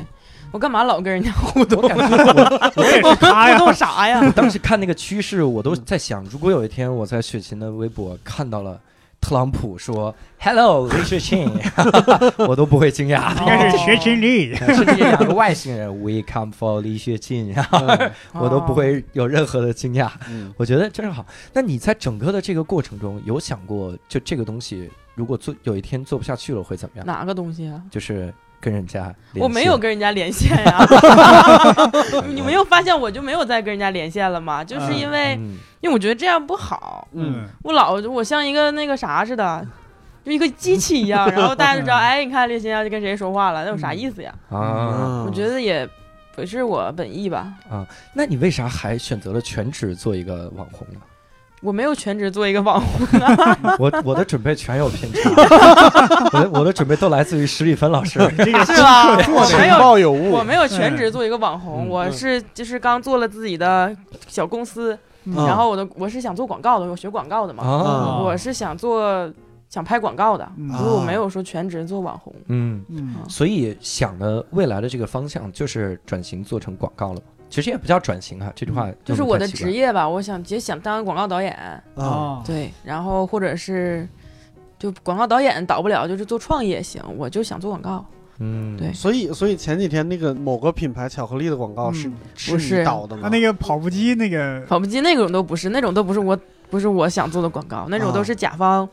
[0.56, 1.82] 我干嘛老跟人家互动？
[1.84, 4.22] 我感觉 我我也是他互呀，动啥呀？
[4.26, 8.80] 我当时看那个趋势，我都在想，如果有一天我在雪琴的微博看到了
[9.20, 11.52] 特朗普说 “Hello，李雪琴
[12.48, 13.38] ”，我都不会惊讶。
[13.38, 14.56] 应该是学琴力。
[14.56, 17.80] 是这两个外星人，We come for 李雪琴，然后
[18.40, 20.10] 我都不会有任何的惊讶。
[20.30, 21.26] 嗯，我觉得真是好。
[21.52, 27.06] 那你在整个的这个过程中，有想过就这个东西如果做有一天做不下去了会怎么样？
[27.06, 27.82] 哪个东西啊？
[27.92, 28.34] 就是
[28.66, 30.84] 跟人家联我没有跟人家连线呀，
[32.34, 34.64] 你没有发现我就没有再跟人家连线了吗？
[34.66, 35.58] 就是因为，嗯。
[35.82, 39.64] 因为我觉得这样不好，嗯，我老我像一个那个啥似的，
[40.26, 44.34] 就一个机器一样， 然后大家就知道，哎，你看猎心要跟谁说话了，那有啥意思呀？
[44.50, 45.88] 啊，我觉得也
[46.36, 47.86] 不是我本意吧，啊。
[48.16, 51.00] 那你为啥还选择了全职做一个网红呢？
[51.66, 55.30] 我没有全职做一个网红啊，我我的准备全有偏差，
[56.32, 58.20] 我的我的准备都来自于史蒂芬老师。
[58.38, 59.18] 这个是吧？
[59.18, 59.80] 我没有。
[59.80, 61.90] 报有误，我没有全职做一个网红，嗯。
[61.90, 63.96] 我是就是刚做了自己的
[64.28, 65.36] 小公司，嗯。
[65.48, 69.32] 然后我的我是想做广告的，我学广告的嘛，啊，我是想做
[69.68, 70.72] 想拍广告的，嗯。
[70.78, 72.34] 所以我没有说全职做网红。
[72.48, 73.16] 嗯，嗯。
[73.28, 77.22] 所以想的未来的这个方向就是转型做成广告了吗？
[77.56, 84.06] 其实也不叫转型啊，这句话就是我的职业吧，我想也想当广告导演，啊，哦，对，然后或者是
[84.78, 88.06] 就广告导演导不了，就是做创业行，我就想做广告。
[88.40, 88.92] 嗯，对。
[88.92, 92.14] 所以所以前几天那个某个品牌巧克力的广告是嗯
[92.46, 92.84] 你不是。
[92.84, 93.22] 导的吗？
[93.24, 96.38] 他那个跑步机那个跑步机那种都不是，那种都不是我
[96.70, 98.86] 不是我想做的广告，那种啊都是甲方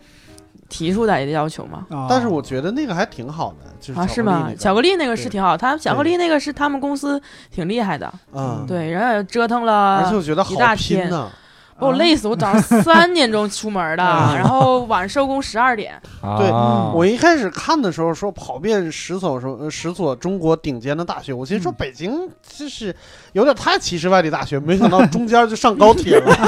[0.72, 1.86] 提出来的要求嘛。
[1.90, 4.50] 啊，但是我觉得那个还挺好的，就是啊，是吗？
[4.58, 11.30] 巧克克力那个是挺好，他巧克力那个是他们公司挺厉害的，嗯，对，然后也折腾而且了，我觉得好一大天拼呢，
[11.78, 16.00] 把我累死，我早上三点钟出门的，啊然后晚上收工十二点，
[16.38, 22.94] 对啊我一开始看的时候说跑遍十所十所中国顶尖的大学，我心说嗯北京就是
[23.32, 26.32] 有点太歧视外地大学，没想到中间就上高铁了。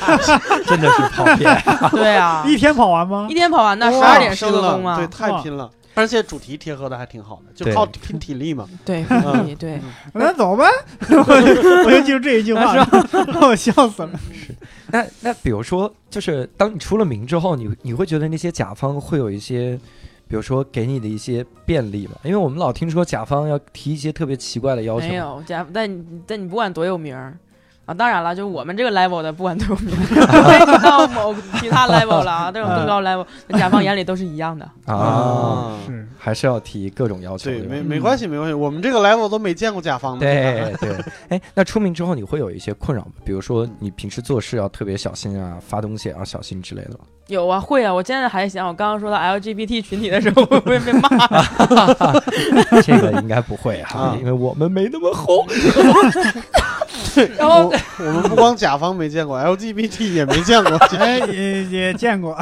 [0.66, 1.62] 真的是跑遍。
[1.90, 3.34] 对啊， 一天跑完吗一？
[3.34, 5.68] 天跑完的，十哇二点收的工吗对，，太拼了。
[6.00, 8.68] 而且主题贴合的还挺好的，就靠拼体力嘛。
[8.84, 9.46] 对，嗯。
[9.54, 9.54] 对。
[9.56, 9.80] 对，
[10.14, 10.66] 那走吧，
[11.08, 12.74] 我就我就记住这一句话，
[13.28, 14.10] 让我笑死了。
[14.32, 14.54] 是。
[14.92, 19.78] 那那比如说，就是当你出了名之后，你你会觉得那些甲方会有一些，
[20.26, 22.18] 比如说给你的一些便利吧？
[22.24, 25.06] 因为我们老听说甲方要提一些特别奇怪的要求。
[25.06, 27.36] 没有甲，但你但你不管多有名儿
[27.90, 29.96] 啊，当然了，就我们这个 level 的，不管多有名
[30.80, 34.64] 到某其他 level 了啊，这种更高 level，在甲方眼里都是一样的。
[34.86, 37.50] 啊，是还是要提各种要求。
[37.50, 40.20] 对，没没关系，没关系，我们这个 level 都没见过甲方的。
[40.20, 40.96] 对对，
[41.36, 43.10] 哎，那出名之后你会有一些困扰吗？
[43.24, 46.98] 比如说你平时做事要特别小心啊，发东西也要小心之类的吗。
[47.26, 51.08] 有啊，会啊，我现在还想，我刚刚说到 LGBT 群体的时候，会不会被骂？
[52.82, 55.44] 这个应该不会哈啊，因为我们没那么红。
[57.38, 60.76] 然后我我们不光甲方没见过，LGBT 也没见过。
[60.98, 62.36] 哎，也也见过，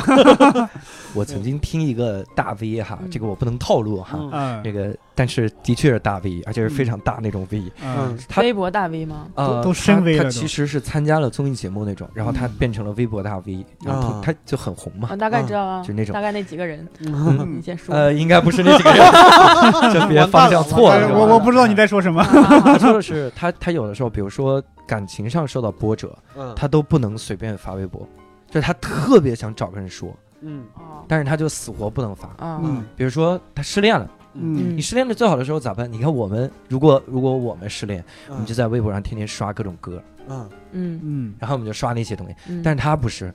[1.15, 3.11] 我曾经听一个大 V 哈，嗯。
[3.11, 4.61] 这个我不能透露哈，嗯嗯。
[4.65, 7.61] 这个但是的确是大 V，而且是非常大那种 V。
[7.83, 9.27] 嗯他微博大 V 吗？
[9.35, 15.17] 呃，都深 V 了他他其实是参加了综艺节目那种，然后他嗯变成了微博大 V，然后啊他他就很红嘛啊，。
[15.17, 17.93] 大概知道啊，就那种大概那几个人， 嗯你先说。
[17.93, 19.05] 呃，应该不是那几个人，
[19.93, 21.07] 这别方向错了。
[21.09, 22.23] 哎我我不知道你在说什么。
[22.23, 28.07] 他说的是他他有的时候，比如说感情上受到波折，嗯他都不能随便发微博，
[28.49, 32.29] 就是他特别想找个人说，嗯哦但是他就死活不能发。
[32.39, 34.77] 啊，嗯比如说他失恋了，嗯。
[34.77, 35.91] 你失恋的最好的时候咋办？
[35.93, 40.49] 你看我们如果如果我们失恋，我们嗯就在微博上天天刷各种歌，嗯。
[40.73, 41.01] 嗯。
[41.03, 41.35] 嗯。
[41.39, 42.35] 然后我们就刷那些东西。
[42.49, 43.33] 嗯，但是他不是，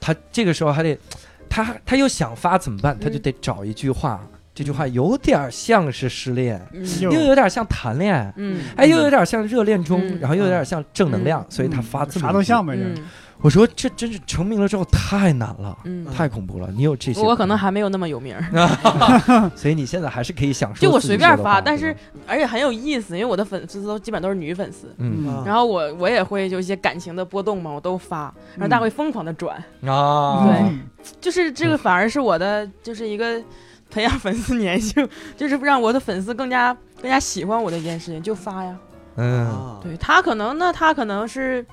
[0.00, 0.98] 他这个时候还得，
[1.48, 2.98] 他他又想发怎么办？
[2.98, 4.20] 他就嗯得找一句话，
[4.54, 6.84] 这句话有点像是失恋，嗯。
[7.00, 8.60] 又又有点像谈恋爱，嗯。
[8.76, 10.18] 哎，又有点像热恋中，嗯。
[10.20, 11.46] 然后又有点像正能量，嗯。
[11.50, 12.76] 所以他发这么啥都像呗，
[13.40, 16.68] 我说这真是成名了之后太难了，嗯，太恐怖了。
[16.74, 18.40] 你有这些，我可能还没有那么有名儿，
[19.54, 20.80] 所以你现在还是可以享受。
[20.82, 21.94] 就我随便发，但是
[22.26, 24.92] 而且很有意思，因为我的粉丝都基本都是女粉丝。
[24.98, 30.80] 嗯嗯然后我我也会有一些感情的波动嘛，我都发，然后大家会疯狂的转，啊，对嗯
[31.20, 33.40] 就是这个反而是我的就是一个
[33.90, 38.76] 培养粉丝粘性，就是让我的粉丝更加更加喜欢我的一件事情，就发呀。
[39.18, 41.64] 嗯啊对他可能那他可能是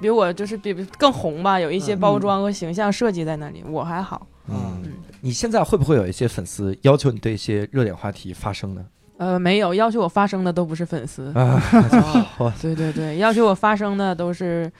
[0.00, 4.26] 比我就是比更红吧，有一些嗯包装和形象设计在那里，我还好。
[4.48, 8.84] 嗯嗯，你现在会不会有一些粉丝要求你对一些热点话题发声呢？
[9.18, 11.60] 呃，没有要求我发声的都不是粉丝，啊，
[12.38, 14.70] 我对对对，要求我发声的都是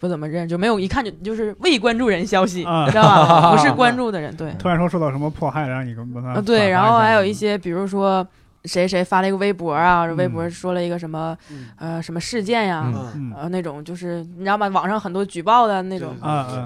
[0.00, 3.52] 不怎么认，就没有一看就就是未关注人消息，啊知道吧？
[3.54, 8.26] 不是关注的人，对，突然说受到什么迫害了，让你跟他啊对，然后还有一些些比如说。
[8.64, 11.66] 谁谁发了一个微博啊，嗯微博说了一个什么、嗯。
[11.78, 12.90] 呃什么事件呀、
[13.36, 14.68] 呃那种就是你知道吗？
[14.68, 16.14] 网上很多举报的那种，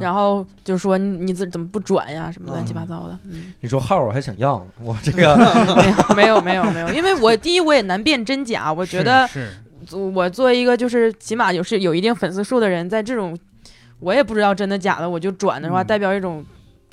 [0.00, 2.88] 然后就说你你怎怎么不转呀，什么乱七八嗯。
[2.88, 3.18] 糟的。
[3.24, 5.37] 嗯，你说号我还想要，我这个
[6.14, 9.28] 没有没有没有没有，因为我第一我也难辨真假，我觉得
[9.90, 13.37] 我作为一个就是起码有是有一定粉丝数的人，在这种
[14.00, 15.87] 我也不知道真的假的，我就转的话，嗯。
[15.87, 16.44] 代表一种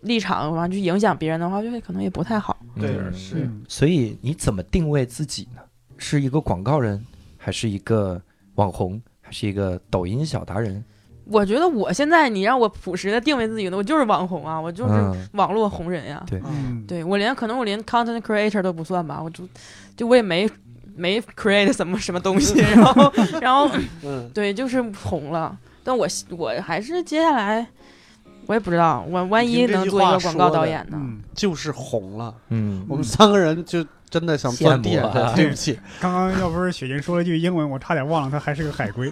[0.05, 2.57] 立场，然后去影响别人的话，就会可能也不太好。
[2.79, 3.13] 对嗯。
[3.13, 3.35] 是。
[3.39, 3.61] 嗯。
[3.67, 5.61] 所以你怎么定位自己呢？
[5.97, 7.03] 是一个广告人，
[7.37, 8.21] 还是一个
[8.55, 10.83] 网红，还是一个抖音小达人？
[11.27, 15.27] 我觉得我现在你让我朴实的定位自己呢，我就是网红啊，我就是嗯。
[15.33, 16.39] 网络红人呀、对。
[16.45, 19.47] 嗯，对我连可能我连 content creator 都不算吧，我就
[19.97, 20.47] 就我也没
[20.95, 23.67] 没 create 什么什么东西， 然后然后
[24.03, 27.65] 嗯，对就是红了，但我我还是接下来
[28.47, 30.97] 我也不知道，我万一能做一个广告导演呢？
[30.99, 32.33] 嗯，就是红了。
[32.49, 39.09] 嗯我们三个人就真的想钻地上羡慕啊去，对不起， 刚刚要不是雪晶说了句英文，我差点忘了他还是个海归。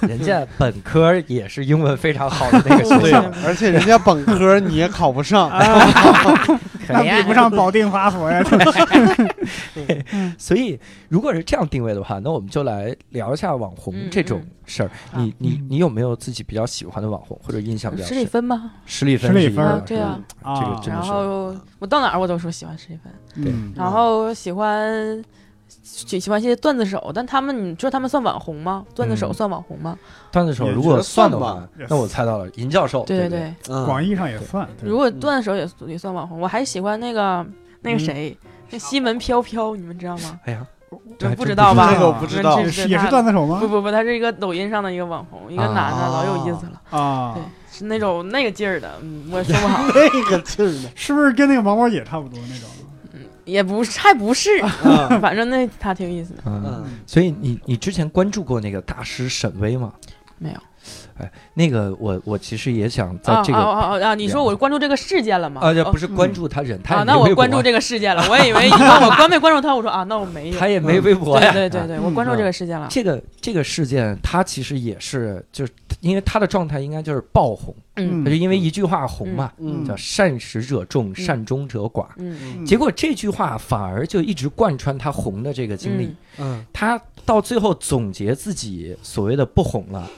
[0.00, 5.48] 人家本科也是英文非常好的那个学对校，，而且人家本科你也考不上，
[6.88, 8.42] 那比不上保定法所呀。
[10.38, 10.78] 所以，
[11.08, 14.90] 如果是这样定位的话，那我们就来聊一下网红嗯这种事儿。
[15.14, 18.28] 嗯你你你有没有自己比较喜欢的网红，或者印象比较施里深？
[18.30, 18.72] 芬吗？
[18.86, 25.22] 施丽芬施丽芬对啊，啊，这个真的然后我到哪儿我都说喜欢施里芬，嗯，然后喜欢
[25.82, 28.84] 喜喜欢一些段子手，但他们你说他们算网红吗？
[28.94, 29.34] 段子手嗯。
[29.34, 29.98] 算网红吗？
[30.30, 33.28] 段子手，如果算的话算，那我猜到了，银教授，对对？
[33.28, 33.84] 对，嗯。
[33.86, 34.68] 广义上也算。
[34.82, 37.44] 如果段子手也也算网红，我还喜欢那个
[37.80, 38.36] 那个谁，
[38.72, 40.40] 那西门飘飘，你们知道吗？
[40.46, 40.66] 哎呀，
[41.18, 41.92] 这不知道吧？
[41.92, 43.68] 这个我不知道是也是段子手吗不？
[43.68, 52.68] 不不，他是一个抖音上的一个网红，一个男的，啊老有意思了，啊对，是那种那个劲儿的，嗯，我也说不好， 那个劲儿的，是不是跟那个毛毛姐差不多那种？
[53.12, 59.92] 嗯也不是，还不是，啊 反正那他挺有意思的，嗯，嗯所以你你之前关注过那个大师沈巍吗？
[60.38, 60.56] 没有
[61.54, 64.14] 那个我我其实也想在啊这个啊啊啊！
[64.14, 65.60] 你说我关注这个事件了吗？
[65.62, 70.58] 啊，不是关注他人，他啊，那我关注这个事件了，我以为你问我关没关注他，我说啊，那我没有。
[70.58, 72.86] 他也没微博呀，啊对对对对，我关注这个事件了。
[72.90, 82.06] 这个这个事件，他其实也是，就是因为他的状态应该就是爆红，嗯他就因为一句话红嘛，嗯叫善始者众，善终者寡。
[82.16, 86.14] 嗯嗯结果这句话反而就一直贯穿他红的这个经历。
[86.38, 90.10] 嗯他到最后总结自己所谓的不红了，嗯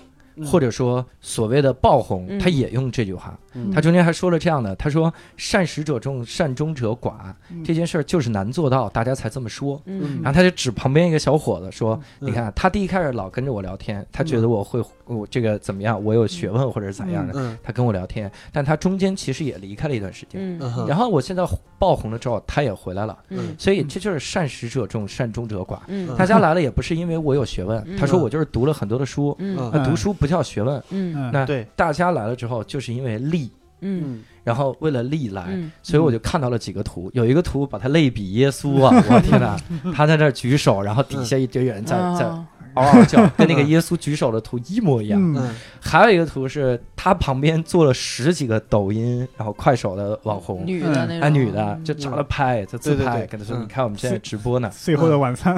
[0.44, 3.38] 或者说所谓的爆红，嗯他也用这句话。
[3.56, 7.14] 嗯他中间还说了这样的，他说“善始者众，善终者寡”，
[7.50, 9.80] 嗯这件事儿就是难做到，大家才这么说。
[9.86, 18.30] 嗯然后他就指旁边一个小伙子说：“嗯你看，他第一开始老跟着我聊天，他觉得我会我这个怎么样，我有学问或者是咋样的，嗯他跟我聊天。
[18.52, 20.58] 但他中间其实也离开了一段时间。
[20.88, 21.46] 然后我现在
[21.78, 23.16] 爆红了之后，他也回来了。
[23.28, 25.78] 嗯所以这就是善始者众，善终者寡。
[25.86, 29.32] 嗯大家来了也不是因为我有学问，嗯他说我就是读了很多的书。
[29.38, 31.14] 嗯那读书不叫学问，嗯。
[31.14, 31.30] 嗯。
[31.32, 34.02] 那对，大家来了之后就是因为利，嗯。
[34.06, 35.70] 嗯然后为了利来，嗯。
[35.82, 39.56] 所以我就看到了几个图，有一个图把他类比耶稣啊， 我天哪，
[39.94, 45.48] 他在那举手，然后底下一堆人在在啊嗷嗷叫， 跟那个耶稣举手的图一模一样。
[45.80, 51.84] 还有一个图是他旁边坐了十几个抖音然后快手的网红，女的那种，啊女的嗯。
[51.84, 54.68] 就找他拍，就自拍，跟他说嗯你看我们现在直播呢。
[54.74, 55.56] 最后的晚餐，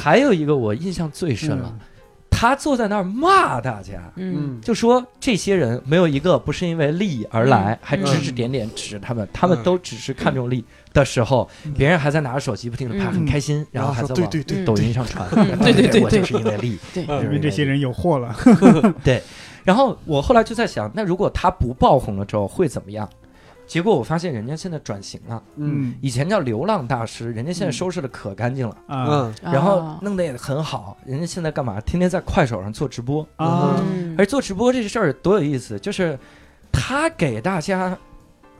[0.00, 1.76] 还有一个我印象最深了，
[2.32, 4.10] 他坐在那儿骂大家。
[4.16, 4.56] 嗯。
[4.56, 4.60] 嗯。
[4.60, 7.78] 就说这些人没有一个不是因为利益而来，嗯。
[7.82, 14.30] 还指指点点指他们，他们都只是看重利的时候，别人还在拿着手机不停的拍，嗯很开心，然后还在往
[14.64, 18.34] 抖音上传，嗯对对对对我就是因为利，因为这些人有货了。
[19.04, 19.22] 对
[19.64, 23.08] 然后我后来就在想，那如果他不爆红了之后会怎么样？
[23.72, 25.94] 结果我发现人家现在转型了，嗯。
[26.02, 29.06] 以前叫流浪大师，人家现在收拾的可干净了，啊。
[29.08, 29.34] 嗯。
[29.50, 30.94] 然后啊弄得也很好。
[31.06, 31.80] 人家现在干嘛？
[31.80, 34.14] 天天在快手上做直播，啊，嗯。
[34.18, 36.18] 而做直播这事儿多有意思，就是
[36.70, 37.96] 他给大家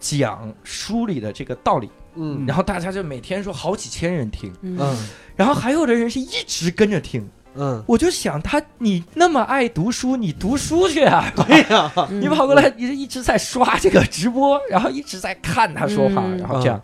[0.00, 2.46] 讲书里的这个道理，嗯。
[2.46, 4.78] 然后大家就每天说好几千人听，嗯。
[4.80, 5.08] 嗯。
[5.36, 7.28] 然后还有的人是一直跟着听。
[7.54, 11.30] 嗯，我就想他，你那么爱读书，你读书去啊！
[11.36, 16.38] 对呀，嗯你跑过来，你一直在刷这个直播，然后一直在看他说话，嗯。
[16.38, 16.80] 然后这样。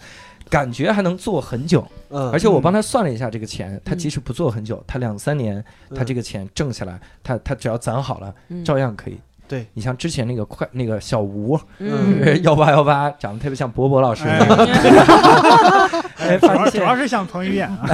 [0.51, 5.63] 感觉还能做很久，嗯，而且我帮他算了一下这个钱，他嗯即使不做很久，他两三年，
[5.95, 8.65] 他这个钱挣下来，他他只要攒好了，嗯。
[8.65, 9.21] 照样可以。
[9.49, 9.67] 对。
[9.75, 12.19] 你像之前那个快那个小吴，嗯。
[12.45, 14.25] 幺八幺八，长得特别像博博老师，
[16.41, 17.87] 主要主要是像彭于晏啊，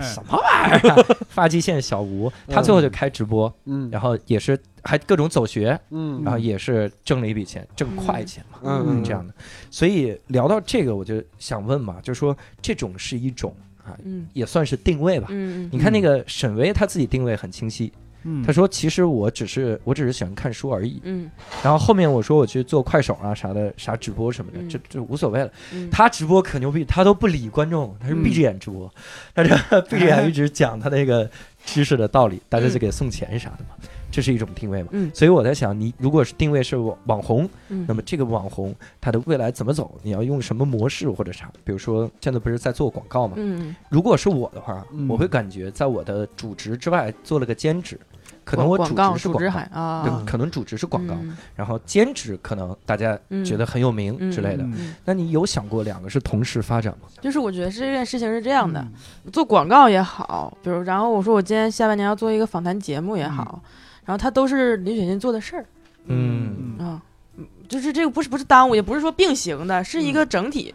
[0.00, 0.96] 什么玩意儿啊？
[1.28, 3.88] 发际线小吴，他最后就开直播，嗯。
[3.90, 6.22] 然后也是还各种走学，嗯。
[6.24, 9.04] 然后也是挣了一笔钱，挣快钱嘛，嗯。
[9.04, 9.34] 这样的。
[9.70, 14.26] 所以聊到这个，我就想问嘛，就是说这种是一种啊，嗯。
[14.32, 15.26] 也算是定位吧。
[15.30, 17.92] 嗯你看那个沈巍，他自己定位很清晰。
[18.26, 21.00] 嗯他说：“其实我只是我只是喜欢看书而已。
[21.04, 21.30] 嗯
[21.62, 25.50] 然后后面我说我去做快手啊啥的，啥直播什么的，嗯这这无所谓了。
[25.72, 28.92] 嗯他直播可牛逼，他都不理观众，他是闭着眼直播，
[29.34, 31.30] 他这闭着眼一直讲他那个
[31.64, 33.76] 知识的道理，大家就给送钱啥的嘛。
[34.08, 34.88] 这是一种定位嘛。
[34.92, 39.98] 嗯所以我在想，你如果是定位是网网红，嗯那么这个网红他的未来怎么走？
[40.02, 41.50] 你要用什么模式或者啥？
[41.64, 43.34] 比如说现在不是在做广告嘛？
[43.36, 47.98] 嗯，如果是我的话，嗯我会感觉在我的主职之外做了个兼职，
[48.46, 51.36] 可能我主广告职是广告主职海，啊，对，可能主职是广告，嗯。
[51.56, 53.44] 然后兼职可能大家嗯。
[53.44, 54.62] 觉得很有名嗯之类的。
[54.62, 54.74] 嗯。
[54.78, 54.94] 嗯。
[55.04, 57.08] 那你有想过两个是同时发展吗？
[57.20, 58.80] 就是我觉得这件事情是这样的，
[59.24, 59.32] 嗯。
[59.32, 63.60] 做广告也好，比如然后我说我今天下半年要做一个访谈节目也好，
[64.04, 65.66] 然后它都是李雪琴做的事儿
[66.04, 66.76] 嗯。
[66.78, 66.86] 嗯。
[66.86, 67.02] 啊，
[67.36, 70.72] 嗯就是这个不是不是耽误，也不是说并行的，是一个整体，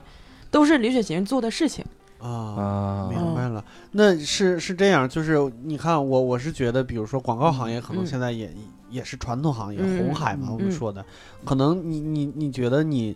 [0.50, 1.86] 都是李雪琴做的事情。
[2.20, 2.28] 啊。
[2.28, 3.31] 啊，明白
[3.62, 8.06] 了，那是是这样，就是你看我我是觉得，比如说广告行业可能嗯。
[8.06, 8.52] 现在也、
[8.90, 11.06] 也是传统行业，嗯红海嘛，嗯我们说的，
[11.46, 13.16] 可能你你你觉得你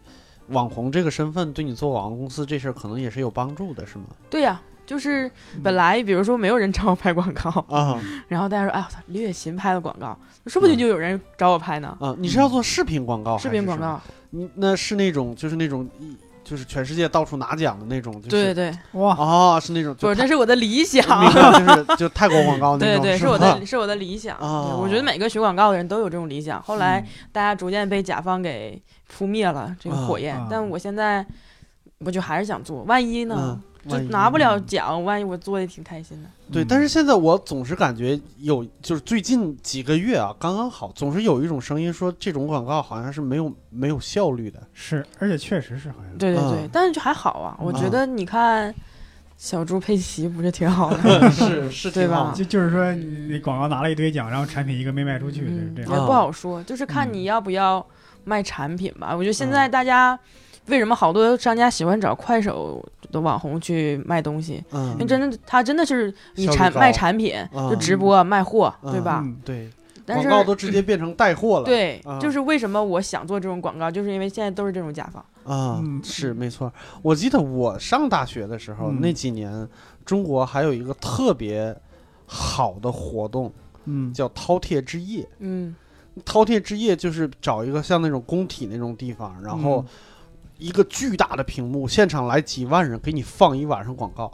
[0.50, 4.06] 网红这个身份对你做广告公司这事儿可能也是有帮助的，是吗？
[4.30, 5.30] 对呀、就是
[5.64, 11.98] 本来比如说没有人找我拍广告，啊然后大家说，哎我操，李雪琴拍的广告，说不定就有人找我拍呢。
[12.00, 16.16] 啊，你是要做视频广告，视频广，告，你那是那种就是那种一
[16.46, 21.04] 就是全世界到处拿奖的那种，就是对对，哇，哦，是那种不，就是这是我的理想。
[21.34, 24.38] 就是就泰国广告那种，对对，是我的是我的理想。
[24.38, 26.62] 哦我觉得每个学广告的人都有这种理想。
[26.62, 31.26] 后来嗯大家逐渐被甲方给扑灭了这个火焰，啊但我现在
[31.98, 33.36] 我就还是想做，万一呢？
[33.40, 36.30] 嗯就拿不了奖，万一我做的挺开心的。
[36.52, 44.62] 对，嗯但是现在我总是感觉有，就是最近几个月啊，刚刚好，总是有一种声音说这种广告好像是没有没有效率的。
[44.74, 46.18] 是，而且确实是好像。
[46.18, 48.74] 对对对，嗯但是就还好啊，我觉嗯得你看
[49.38, 56.06] 小猪佩奇不是挺好的， 是是对吧就就是说，你广告拿了一堆奖，然后产品一个没卖出去，是这样。
[56.06, 57.86] 不好说，就是看嗯你要不要
[58.24, 59.16] 卖产品吧。
[59.16, 60.18] 我觉得现在大家
[60.68, 64.64] 为什么好多商家喜欢找快手的网红去卖东西？
[64.72, 69.22] 嗯因为真的，他真的是你效率高产卖产品，嗯就直播卖货，嗯对吧？
[69.24, 69.70] 嗯对，
[70.06, 71.66] 但是广告都直接变成带货了。
[71.66, 75.24] 对啊，就是为什么我想做这种广告，就是因为现在都是这种甲方。
[75.44, 76.72] 啊，嗯是没错。
[77.02, 79.68] 我记得我上大学的时候，嗯那几年
[80.04, 81.76] 中国还有一个特别
[82.26, 83.54] 好的活动，
[83.86, 85.28] 嗯，叫饕餮之夜。
[85.40, 85.76] 嗯
[86.26, 89.86] 饕餮之夜就是找一个像那种工体那种地方，然后嗯
[90.58, 94.32] 一个巨大的屏幕，现场来几万人给你放一晚上广告，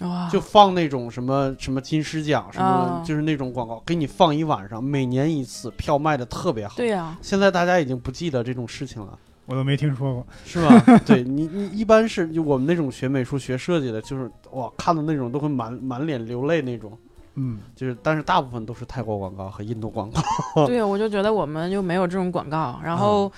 [0.00, 6.76] 哇，就放那种什么什么金狮奖，什么啊就是那种广告，给你放一晚上，每年一次，票卖的特别好。
[6.76, 10.26] 对呀，现在大家已经不记得这种事情了，我都没听说过。
[10.44, 10.78] 是吧？
[11.06, 16.92] 对你，你一般是就我们那种学美术、学设计的，就是哇，看的那种都会满满脸流泪那种。
[17.34, 20.66] 嗯，就是，但是大部分都是泰国广告和印度广告。
[20.66, 23.32] 对呀，我就觉得我们就没有这种广告，啊然后。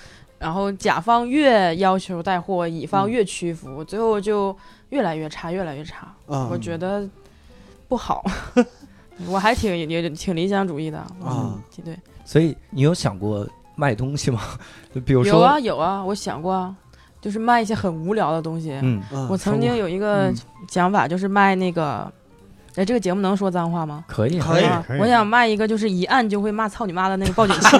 [0.45, 4.55] 然后甲方越要求带货，乙方嗯越屈服，最后就
[4.89, 6.05] 越来越差，越来越差。
[6.27, 7.03] 啊我觉得
[7.87, 8.23] 不好。
[9.27, 14.39] 我还挺也挺理想主义的啊嗯对，所以你有想过卖东西吗？
[14.93, 16.75] 就 比如说，有啊有啊，我想过啊，
[17.19, 18.77] 就是卖一些很无聊的东西。
[18.83, 20.35] 嗯，嗯我曾经有一个嗯
[20.69, 22.11] 想法，就是卖那个，
[22.75, 24.03] 哎，这个节目能说脏话吗？
[24.07, 27.77] 可以，可以啊可以我想卖一个，就是一按就会骂操你妈的那个报警器。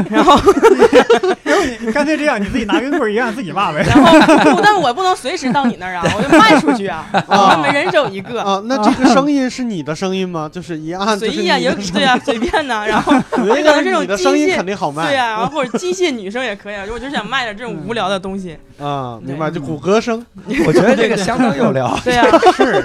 [0.10, 0.38] 然后，
[1.80, 3.82] 你干脆这样，你自己拿根棍儿一样，自己骂呗。
[3.82, 10.48] 然后，不但我不能随时到你那儿啊，我就卖出去啊， 我们人手一个，啊，那这个声音是你的声音吗？
[10.52, 12.84] 就是一按随意啊，也对啊，随便呐。
[12.86, 15.06] 然后，音，可能这种声音机械肯定好卖。
[15.08, 18.56] 对啊，然后或者机械女生也可以啊，我就想卖点这种无聊的东西。
[18.80, 20.24] 啊，明白，就骨骼声。
[20.66, 21.96] 我觉得这个相当有聊。
[22.04, 22.26] 对啊，
[22.56, 22.84] 是，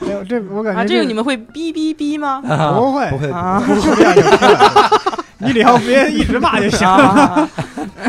[0.00, 2.42] 没有这我感觉啊，这个你们会哔哔哔吗？
[2.74, 4.90] 不会不会，啊不是这样就出来了。
[5.46, 6.88] 你只要别一直骂就行。
[6.88, 7.48] 了，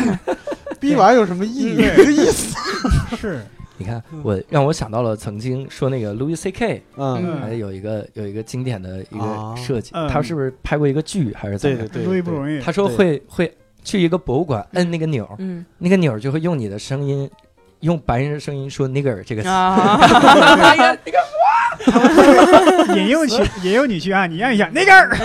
[0.79, 1.83] 逼完有什么意义？
[1.95, 2.55] 这个意思。
[3.15, 3.45] 是，
[3.77, 11.87] 你看，我让我想到了曾经说那个 Louis C K，嗯，还有一个有一个经典的一啊个设计，嗯他是不是拍过一个剧还是怎么样？
[11.87, 12.59] 对对对，路易不容易。
[12.61, 13.53] 他说会会
[13.83, 17.29] 去一个博物馆摁那个钮，嗯那个钮就会用你的声音，
[17.81, 19.47] 用白人的声音说 nigger 这个词。
[19.49, 19.99] 啊，
[22.95, 25.15] 引诱去，引诱你去按，你按一下那根儿。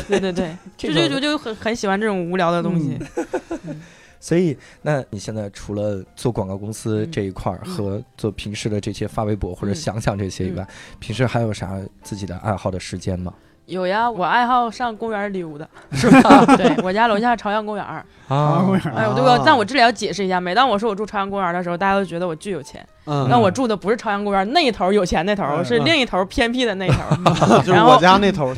[0.00, 2.98] 对 对对， 就就就就很很喜欢这种无聊的东西。
[4.20, 7.10] 所以，那你现在除了做广告公司嗯。
[7.10, 7.74] 这一块儿嗯。
[7.74, 9.74] 和做平时的这些发微博或者嗯。
[9.74, 10.64] 想想这些以外，
[11.00, 13.34] 平时还有啥自己的爱好的时间吗？
[13.66, 16.44] 有呀，我爱好上公园溜达， 是吧？
[16.56, 18.04] 对我家楼下朝阳公园儿。
[18.28, 22.84] 啊公园哎呦，对啊我，但我这里要解释一下，每当我说我住朝阳公园的时候，大家都觉得我巨有钱。
[23.06, 27.58] 嗯，那我住的不是朝阳公园那一头有钱那头，嗯是另一头偏僻的那一头。
[27.60, 28.52] 就是然后我家那头。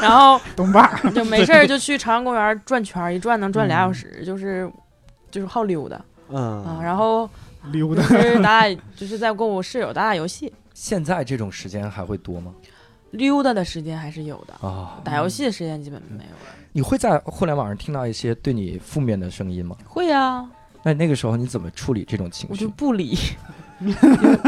[0.00, 0.88] 然后东坝。
[1.14, 4.70] 就没事儿就去朝阳公园转圈儿，一转能转俩小嗯时，就是
[5.30, 6.02] 就是好溜达啊。
[6.32, 7.28] 嗯，然后
[7.72, 8.16] 溜达就。
[8.18, 10.52] 是打打，就是在跟我室友打打游戏。
[10.74, 12.52] 现在这种时间还会多吗？
[13.10, 16.54] 溜达的时间还是有的，啊，打游戏的时间基本没有了。
[16.72, 19.76] 你会在互联网上听到一些对你负面的声音吗？
[19.86, 20.48] 会啊，
[20.82, 22.68] 那那个时候你怎么处理这种情绪我就？
[22.76, 23.16] 不理。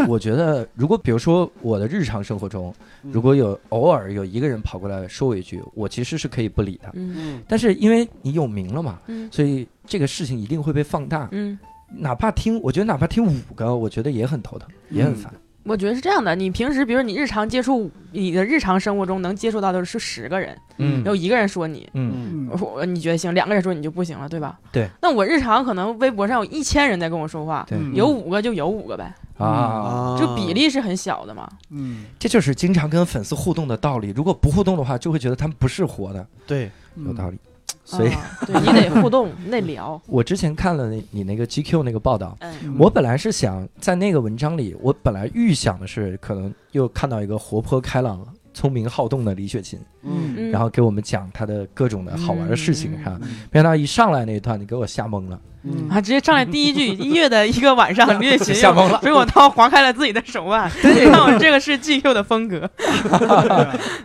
[0.08, 6.90] 我觉得，如果比如说我的日常生活中，嗯如果有偶尔有一个人跑过来说我一句，我其实是可以不理的。
[6.94, 11.28] 嗯嗯但是因为你有名了嘛，嗯所以这个事情一定会被放大。
[11.30, 11.56] 嗯，
[11.88, 15.32] 哪怕听，我觉得哪怕听五个，我觉得也很头疼，也很烦。
[15.62, 16.34] 我觉得是这样的。
[16.34, 24.58] 你平时比如你日常接触，你的日常生活中能接触到的是十个人，嗯有一个人说你，嗯嗯我你觉得行，两个人说你就不行了，对吧？
[24.72, 24.88] 对。
[25.02, 31.48] 那我日常可能微博上有一千人在跟我说话，有五个就有五个呗，啊，啊就比例是很小的嘛。
[31.70, 34.12] 嗯，这就是经常跟粉丝互动的道理。
[34.16, 37.38] 如果不互动的话，就会觉得他们不是活的，对，有道理。
[37.84, 38.10] 所以，
[38.46, 40.00] 你得互动，你得 聊。
[40.06, 42.36] 我之前看了那你那个 GQ 那个报道。
[42.78, 48.24] 我本来是想在那个文章里，我本来预想的是可能又看到一个活泼开朗、
[48.54, 53.20] 聪明好动的李雪琴，嗯嗯，然后给我们讲她的各种的好玩的事情，嗯哈。
[53.50, 55.40] 没想到一上来那一段，你给我吓懵了。
[55.64, 55.88] 嗯。
[55.90, 58.98] 啊，直接上来第一句 一月的一个晚上，李雪琴吓懵了。
[59.02, 60.70] 水果刀划开了自己的手腕。
[60.82, 62.58] 你看我这个是 GQ 的风格，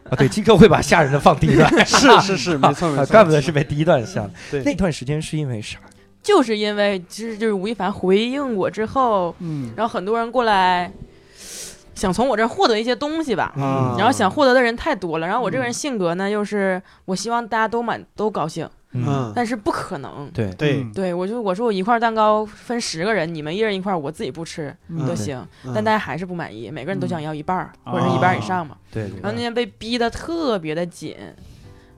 [0.09, 4.31] 啊，对，GQ 会把吓人的放第一段，是是是，没错没啊错，怪不得是被第一段吓的。
[4.63, 5.77] 那，段时间是因为啥？
[6.23, 10.91] 就是因为其实就是吴亦凡回应我之后，嗯，然后很多人过来
[11.93, 13.53] 想从我这儿获得一些东西吧。
[13.55, 13.93] 嗯。
[13.95, 19.33] 然后想获得的人太多了，然后我这个人性格呢，又是我希望大家都满都高兴，嗯。
[19.35, 20.29] 但是不可能。
[20.33, 20.81] 对，对。
[20.81, 20.91] 嗯。
[20.93, 25.05] 对我就我说我一块蛋糕分十个人，你们一人一块，我自己不吃嗯。
[25.05, 25.71] 都行，嗯。
[25.73, 28.77] 但大家还是不满意，每个人都想要一半或者是一半以上嘛。
[28.91, 31.15] 对然后那天被逼得特别的紧，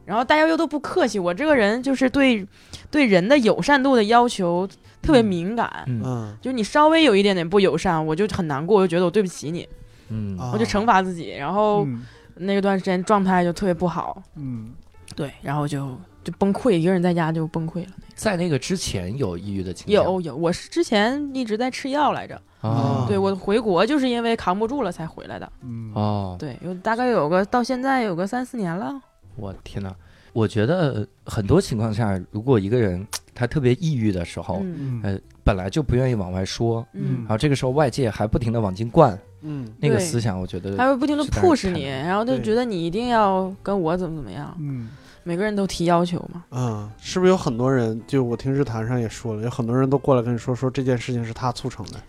[0.05, 2.45] 然后大家又都不客气，我这个人就是对
[2.89, 4.67] 对人的友善度的要求
[5.01, 6.01] 特别敏感，嗯。
[6.03, 6.37] 嗯。
[6.41, 9.67] 就是你稍微有一点点不友善，我就很难过，我就觉得我对不起你，
[10.09, 10.37] 嗯。
[10.37, 10.51] 啊。
[10.53, 12.05] 我就惩罚自己，然后嗯。
[12.39, 14.69] 那个段时间状态就特别不好，嗯。
[15.15, 15.97] 对，然后就
[16.27, 17.91] 就崩溃，一个人在家就崩溃了。
[18.13, 20.03] 在那个之前有抑郁的倾向？
[20.03, 25.89] 有有，我是之前一直在吃药来着，啊，对我回国就是因为扛不住了才回来的，嗯。
[25.93, 29.01] 哦，对，有大概有个到现在有个三四年了，
[29.37, 29.95] 我天哪！
[30.33, 34.75] 我觉得很多情况下，如果一个人他特别抑郁的时候，嗯。
[34.77, 35.01] 嗯。
[35.03, 37.19] 呃本来就不愿意往外说，嗯。
[37.19, 39.65] 然，后这个时候外界还不停的往进灌嗯。
[39.79, 41.23] 那个思想，我觉得还会不停的。
[41.23, 44.89] push 你，然后就觉得你一定要跟我怎么怎么样，嗯
[45.27, 46.45] 每个人都提要求嘛。
[46.51, 48.01] 嗯，是不是有很多人？
[48.07, 51.99] 就我听日坛上也说了，有很多人都过来跟你说，说这件事情是他促成的。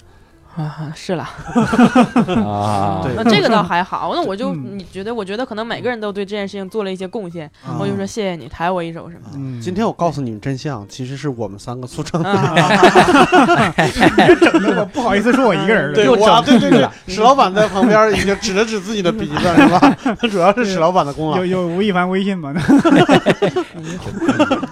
[0.59, 1.23] 啊， 是了，
[2.45, 3.15] 啊，对。
[3.17, 4.77] 那这个倒还好，那我就嗯。
[4.79, 7.77] 你觉得，我觉得可能每个人都对这件事情做了一些贡献，啊。
[7.79, 9.37] 我就说谢谢你，抬我一手什么的。
[9.37, 12.29] 嗯，今天我告诉你们真相，其实是我们三个促成的。
[12.29, 13.73] 啊，
[14.41, 19.97] 整的我不好意思说我一个人了，又对我对对对，史老板在旁边已经指了指自己的鼻子，是吧？
[20.29, 21.37] 主要是史老板的功劳。
[21.39, 21.47] 有。
[21.47, 22.53] 有吴亦凡微信吗？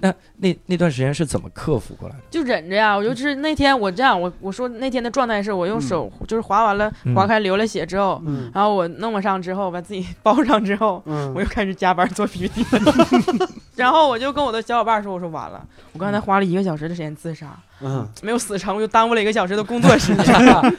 [0.00, 2.22] 那那那段时间是怎么克服过来的？
[2.30, 2.96] 就忍着呀。
[2.96, 7.14] 我就是那天我这样，我我说那天的状态是我用手就是划完了嗯。
[7.14, 8.50] 划开流了血之后，嗯。
[8.54, 11.32] 然后我弄了上之后，把自己 包上之后，嗯。
[11.34, 12.64] 我又开始加班做 PPT，
[13.78, 20.34] 然后我就跟我的小伙伴说：“我说完了，我刚才花了一个小时的时间自杀，嗯， 没有死成，我就耽误了一个小时的工作时间。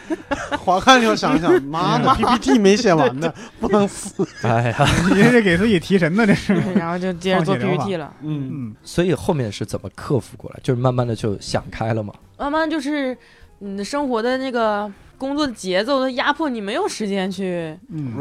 [0.60, 4.28] 划开就想想，妈的 PPT 没写完呢，不能死。
[4.44, 6.54] 哎呀，你这是给自己提神呢，这是。
[6.76, 8.14] 然后就接着做 PPT 了。
[8.22, 10.60] 嗯嗯所以后面是怎么克服过来？
[10.62, 12.14] 就是慢慢的就想开了嘛。
[12.38, 13.18] 慢慢就是
[13.60, 17.78] 你的生活的那个工作的节奏的压迫，你没有时间去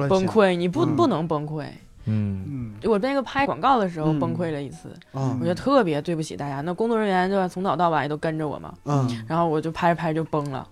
[0.09, 1.65] 崩溃，你不嗯不能崩溃。
[1.65, 1.79] 嗯
[2.09, 2.45] 嗯。
[2.49, 2.91] 嗯。
[2.91, 4.19] 我那个拍广告的时候嗯。
[4.19, 5.37] 崩溃了一次，啊。
[5.39, 6.61] 我觉得特别对不起大家。
[6.63, 10.67] 那工作人员对吧，从早到晚也都跟着我嘛，嗯，然后我就拍着拍着就崩了，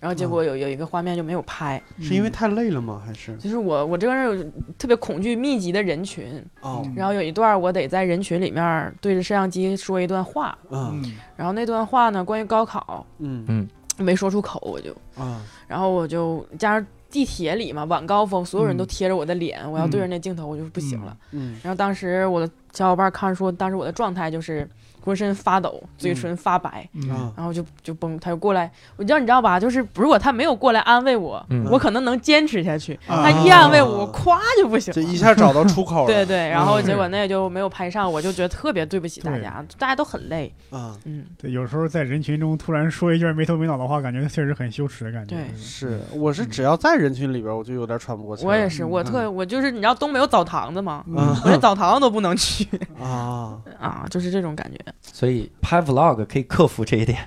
[0.00, 3.02] 然后结果有有一个画面就没有拍，是因为太累了吗？
[3.06, 3.36] 还是？
[3.36, 6.92] 就是我我这个人有特别恐惧密集的人群，哦嗯。
[6.94, 11.00] 然后有一段我得在人群里面对着摄像机说一段话，嗯。
[11.04, 13.68] 嗯然后那段话呢关于高考嗯。
[13.96, 15.40] 没说出口，我就，啊。
[15.68, 16.84] 然后我就加上
[17.14, 21.16] 地铁里嘛晚高峰，所有人都贴着我的脸，我要对着那镜头我就不行了。
[21.30, 24.68] 嗯然后当时我的小伙伴看说，当时我的状态就是
[25.04, 26.88] 浑身发抖，嘴唇发白。
[27.36, 29.60] 然后就就崩，他就过来，我知道你知道吧？
[29.60, 32.94] 就是如果他没有过来安慰我，嗯我可能能坚持下去。
[33.06, 34.94] 啊他一安慰我，我咵就不行了。
[34.94, 36.06] 这一下找到出口了。
[36.06, 40.52] 对对，然后嗯结果那就没有拍上，我就觉得特别对不起大家，大家都很累。
[40.70, 45.36] 啊，嗯，对，有时候在人群中突然说一句没头没脑的话，感觉确实很羞耻的感觉。
[45.36, 48.46] 对是，我是只要在人群里边，我就有点喘不过气。
[48.46, 51.04] 我也是，我嗯特我就是你知道东北有澡堂子吗？
[51.08, 54.93] 嗯我连澡堂都不能去，去啊，啊，就是这种感觉。
[55.00, 57.18] 所以拍 vlog 可以克服这一点。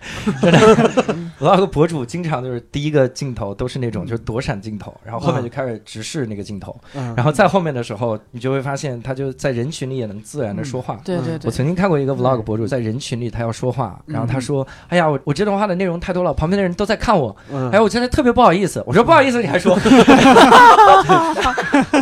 [1.39, 7.13] vlog 博主经常就是第一个镜头都是那种就是躲闪镜头，然后后面就开始直视那个镜头，嗯。
[7.15, 10.99] 然后再后面的时候，你就会发现他就在人群里也能自然的说话。
[11.05, 17.70] 对对对，我曾经看过一个 vlog 博主在人群里，他要说话，然后他说：“哎呀，我我这段话的内容太多了，旁边的人都在看我，嗯。
[17.72, 19.78] 哎，我真的特别不好意思。”我说：“不好意思，你还说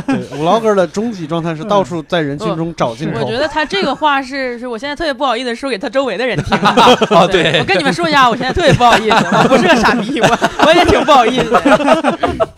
[0.08, 3.20] 对，vlogger 的终极状态是到处在人群中找镜头。
[3.20, 6.68] 我觉得他这个话是是我现在特别不好意思说给他周围的人听的。
[7.16, 10.28] 哦对我跟你们说一下，我现在特别不好意思， 我不是个傻逼，我
[10.66, 12.50] 我也挺不好意思的。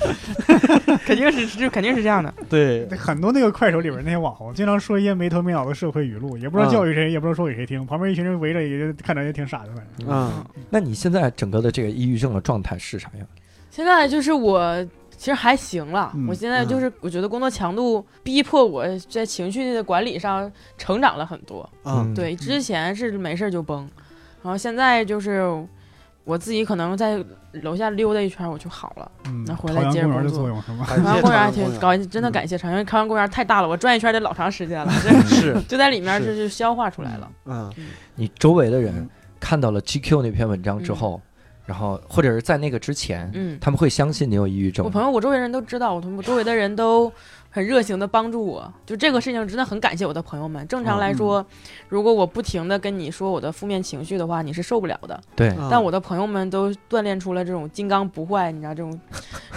[1.06, 2.34] 肯定是就肯定是这样的。
[2.50, 10.08] 对，很多那个快手里边那些网红，经常说一些没头没脑的社会语录，也不知道教育谁，也不知道说给谁听，旁边一群人围着，也就看着也挺傻的，反正。
[10.10, 13.28] 嗯，那你现在整个的这个抑郁症的状态是啥样？
[13.72, 14.86] 现在就是我
[15.18, 21.68] 其实还行了，嗯我现在就是我觉得工作强度逼迫我在情绪的管理上成长了很多。
[21.84, 22.14] 嗯。
[22.14, 23.80] 对，之前是没事儿就崩，
[24.44, 25.44] 然后现在就是
[26.24, 27.24] 我自己可能在
[27.64, 29.12] 楼下溜达一圈我就好了。
[29.26, 30.40] 嗯，那回来朝阳公园的接着工作。
[30.40, 30.86] 作用是吗？
[30.88, 35.36] 朝阳公园还挺朝阳高，真的感谢朝阳，因为朝阳公园太大了，我转一圈得老长时间了， 真是。
[35.36, 36.28] 是，就在里面是。
[36.28, 37.32] 就是消化出来了。
[37.46, 37.74] 嗯。
[38.16, 39.10] 你周围的人
[39.40, 41.20] 看到了 GQ 那篇文章之后，
[41.68, 44.84] 然后或者是在那个之前，嗯，他们会相信你有抑郁症？
[44.86, 47.12] 我朋友，我周围人都知道，我同我周围的人都
[47.58, 50.66] 很热情的帮助我，就这个事情真的很感谢我的朋友们。
[50.68, 51.44] 正常来说，
[51.90, 55.20] 如果我不停的跟你说我的负面情绪的话，你是受不了的。
[55.36, 59.00] 对，嗯但我的朋友们都锻炼出了这种金刚不坏，你知道这种，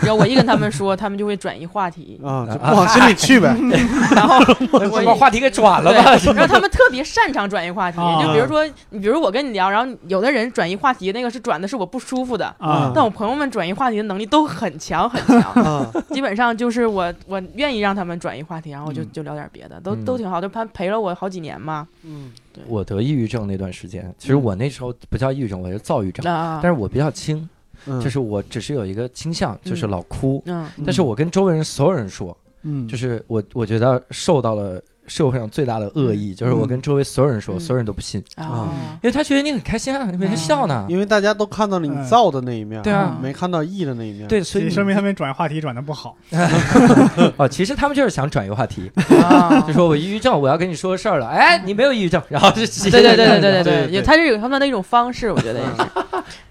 [0.01, 3.55] 只要我一跟他们说，他们就会转移话题，啊，就不往心里去呗。
[4.17, 4.39] 然后
[4.73, 6.17] 我 我把话题给转了，吧？
[6.33, 19.13] 然后他们特别擅长转移话题，啊就比如说，你比如我跟你聊，然后有的人转移话题，那个是转的是我不舒服的，啊，但我朋友们转移话题的能力都很强很强，啊，基本上就是我我愿意让他们转移话题，然后就嗯。
[19.13, 20.05] 就聊点别的，都嗯。
[20.05, 21.87] 都挺好，就他陪了我好几年嘛。
[22.03, 22.33] 嗯。
[22.67, 27.49] 我得抑郁症那段时间，其实我那时候不叫抑郁症，我是躁郁症，啊，但是我比较轻，
[27.87, 30.43] 嗯，就是我只是有一个倾向，就是老哭。
[30.47, 30.69] 嗯。
[30.85, 37.61] 但是我跟周围人所有人说，嗯，就是我我觉得受到了社会上最大的恶意，就是我跟周围所有人说，嗯。
[37.61, 38.69] 所有人都不信，啊，
[39.03, 40.87] 因为他觉得你很开心啊，你每天笑呢。
[40.89, 43.19] 因为大家都看到了你造的那一面，对啊。
[43.21, 46.17] 没看到义的那一面。，对，所以说明他们转话题转的不好。
[47.37, 48.91] 哦，其实他们就是想转移话题，
[49.25, 51.27] 啊就说我抑郁症，我要跟你说个事儿了。
[51.27, 55.83] 哎，你没有抑郁症，然后就对对对对对对对，也他是有他们的一种方式，我觉得也是。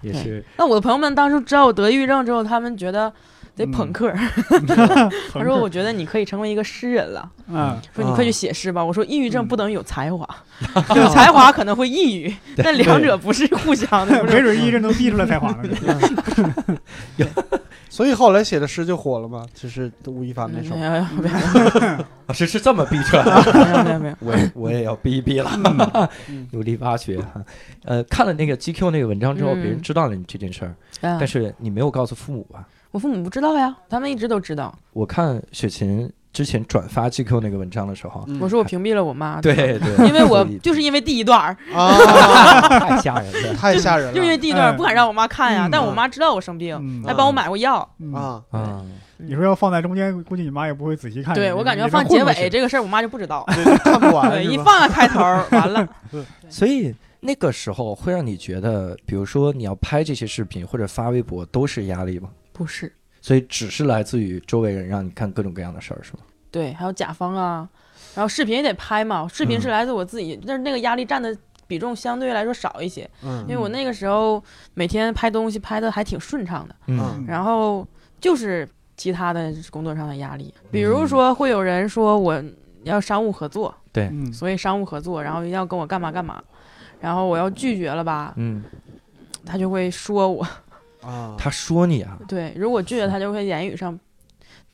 [0.02, 0.44] 也是。
[0.56, 3.10] 那我的朋友们当初知道我得抑郁症之后，他们觉得
[3.64, 4.12] 得 朋克，
[5.32, 7.30] 他说我觉得你可以成为一个诗人了。
[7.48, 8.84] 嗯，说你快去写诗吧。
[8.84, 10.28] 我说抑郁症不等于有才华，
[10.96, 14.22] 有才华可能会抑郁， 但两者不是互相的。
[14.24, 15.68] 没准抑郁症能逼出来才华呢。
[17.88, 20.76] 所以后来写的诗就火了嘛，就是吴亦凡那首。
[22.32, 23.52] 是是这么逼出来的。
[23.52, 25.50] 没有没有没有，我也我也要逼一逼了，
[26.28, 26.46] 嗯。
[26.52, 27.42] 努力挖掘哈。
[27.84, 29.60] 呃，看了那个 GQ 那个文章之后，嗯。
[29.60, 32.64] 别人知道了你这件事儿，但但是你没有告诉父母吧？
[32.90, 34.74] 我父母不知道呀，他们一直都知道。
[34.92, 41.92] 我看雪琴之前转发 GQ 那个文章的时候，嗯我说我屏蔽了我妈，对对，因为我就是因为第一段儿，啊，
[42.80, 47.88] 太吓人了 太吓人了就因为第一段不敢让我妈看呀嗯，但我妈知道我生病，嗯还帮我买过药。
[47.98, 48.42] 嗯，啊！
[48.50, 48.82] 啊！
[49.18, 51.34] 你说要放在中间，估计你妈也不会仔细看。
[51.34, 53.44] 对我感觉放结尾这个事儿，我妈就不知道。
[53.84, 54.56] 看不完对，一？
[54.58, 55.20] 放在开头
[55.50, 55.86] 完了。
[56.48, 62.30] 所以那个时候会让你觉得，比如说你要拍这些视频或者发微博都是压力吗？
[62.60, 62.92] 不是，
[63.22, 66.18] 所以只是来自于周围人让你看各种各样的事儿，是吗？
[66.50, 67.66] 对，还有甲方啊，
[68.14, 71.34] 然后视频也得拍嘛，视频是来自我自己，但是那个压力占的
[71.66, 73.40] 比重相对来说少一些，嗯。
[73.48, 74.44] 因为我那个时候
[74.74, 77.24] 每天拍东西拍的还挺顺畅的，嗯。
[77.26, 77.88] 然后
[78.20, 82.44] 就是其他的工作上的压力，比如说会有人说我
[82.82, 86.42] 要商务合作，嗯，所以商务合作，然后一定要跟我干嘛干嘛，
[87.00, 88.62] 然后我要拒绝了吧，嗯，
[89.46, 90.46] 他就会说我，
[91.02, 93.98] 啊，他说你啊，对，如果拒绝他就会言语上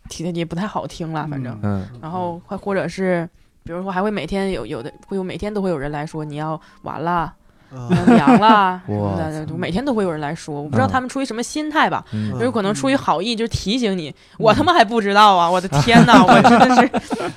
[0.08, 1.58] 提的也不太好听了，反正。
[1.62, 3.28] 嗯然后或或者是，
[3.64, 7.88] 比如说还会每天有有的会有每天都会有人来说你要完了，啊。
[7.90, 12.30] 你要凉了 什么哇的，每天都会有人来说，我不知道嗯他们出于什么心态吧，嗯。
[12.40, 16.90] 有可能出于好意，就提醒你，我他妈还不知道啊， 我的天呐，我真的是，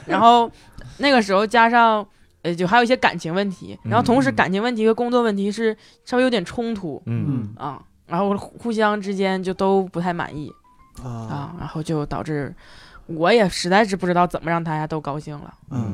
[0.06, 0.50] 然后
[0.98, 2.06] 那个时候加上。
[2.42, 4.36] 呃，就还有一些感情问题，然后同时嗯。
[4.36, 5.76] 感情问题和工作问题是
[6.06, 7.54] 稍微有点冲突嗯嗯。
[7.58, 10.52] 啊，然后互互相之间就都不太满意
[11.04, 12.54] 啊啊，然后就导致
[13.06, 15.54] 我也实在是不知道怎么让大家都高兴了。
[15.72, 15.94] 嗯，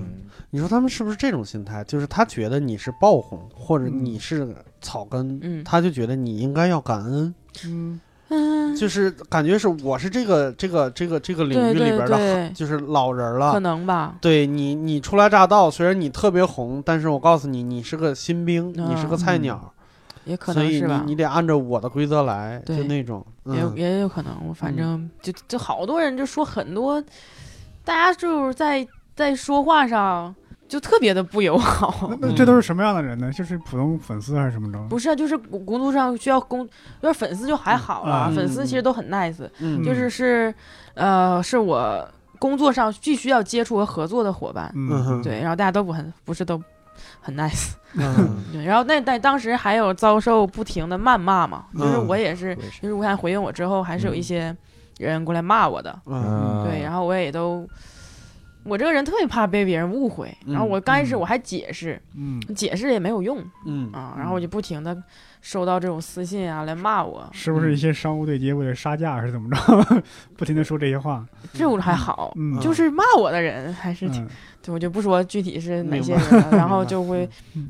[0.49, 1.83] 你说他们是不是这种心态？
[1.83, 7.33] 就是他觉得你是爆红，或者嗯你是草根，嗯他就觉得你应该要感恩。
[7.65, 13.59] 嗯，嗯，就是感觉是我是这个这个这个这个领域里边的，对， 就是老人了可了。
[13.61, 14.15] 能吧。
[14.19, 19.73] 对你，你初来乍到，虽然你特别红，但是我告诉你，你是个新兵，你是个菜鸟，
[20.25, 23.25] 也可能是吧，你得按照我的规则来，就那种。
[23.45, 24.33] 也也有可能。
[24.47, 27.01] 我反正就就好多人就说很多，
[27.83, 30.33] 大家就是在在说话上
[30.67, 32.09] 就特别的不友好。
[32.19, 33.31] 那那这都是什么样的人呢？
[33.31, 34.79] 就是普通粉丝还是什么着？
[34.89, 36.67] 不是啊，就是工工作上需要工，
[37.01, 40.53] 要是粉丝就还好了，嗯粉丝其实都很 nice，、嗯就是是，
[40.95, 42.09] 呃，是我
[42.39, 46.59] 工作上必须要接触和合作的伙伴，嗯哼对，然后大家都不很不是都
[47.25, 48.37] 很 nice，嗯。
[48.53, 54.55] 对，然后那在当时还有遭受不停的谩骂嘛，就是嗯我也是，就是我想回应我之后，还是有一些
[54.99, 56.63] 人过来骂我的，嗯。
[56.69, 57.67] 对，然后我也都。
[58.63, 63.91] 我这个人特别怕被别人误会，然后我刚开始我还解释，嗯，解释也没有用嗯。
[63.91, 64.95] 啊，然后我就不停的
[65.47, 70.03] 收到这种私信啊来骂我，是不是一些商务对接为了杀价还是怎么着，
[70.35, 71.23] 不停的说这些话？
[71.53, 74.29] 这我还好，嗯，就是骂我的人还是挺，嗯。
[74.63, 77.69] 对我就不说具体是哪些人了， 然后就会嗯，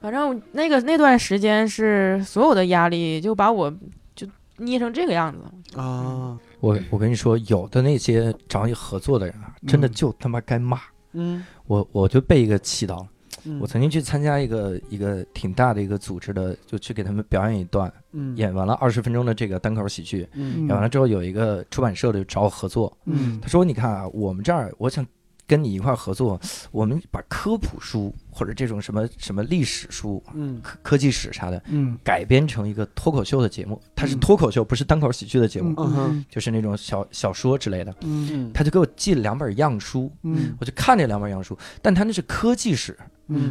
[0.00, 3.70] 反正那个那段时间是所有的压力就把我
[4.14, 4.26] 就
[4.56, 9.92] 捏成这个样子，啊，我我跟你说，有的那些找你合作的人啊，真的嗯。
[9.92, 10.80] 就他妈该骂。
[11.12, 11.44] 嗯。
[11.66, 13.06] 我我就被一个气到了。
[13.46, 18.36] 嗯，我曾经去参加一个一个挺大的一个组织的，就去给他们表演一段，嗯。
[18.36, 20.66] 演完了二十分钟的这个单口喜剧，嗯。
[20.66, 23.38] 演完了之后有一个出版社的找我合作，嗯。
[23.40, 25.06] 他说：“你看啊，我们这儿我想
[25.46, 26.40] 跟你一块儿合作，
[26.72, 30.60] 我们把科普书或者这种什么什么历史书、嗯。
[30.60, 31.96] 科科技史啥的嗯。
[32.02, 34.20] 改编成一个脱口秀的节目，它是嗯。
[34.20, 36.24] 脱口秀，不是单口喜剧的节目，嗯。
[36.28, 37.94] 就是那种小小说之类的。
[38.52, 40.56] 他就给我寄了两本样书，嗯。
[40.58, 42.98] 我就看这两本样书，但他那是科技史，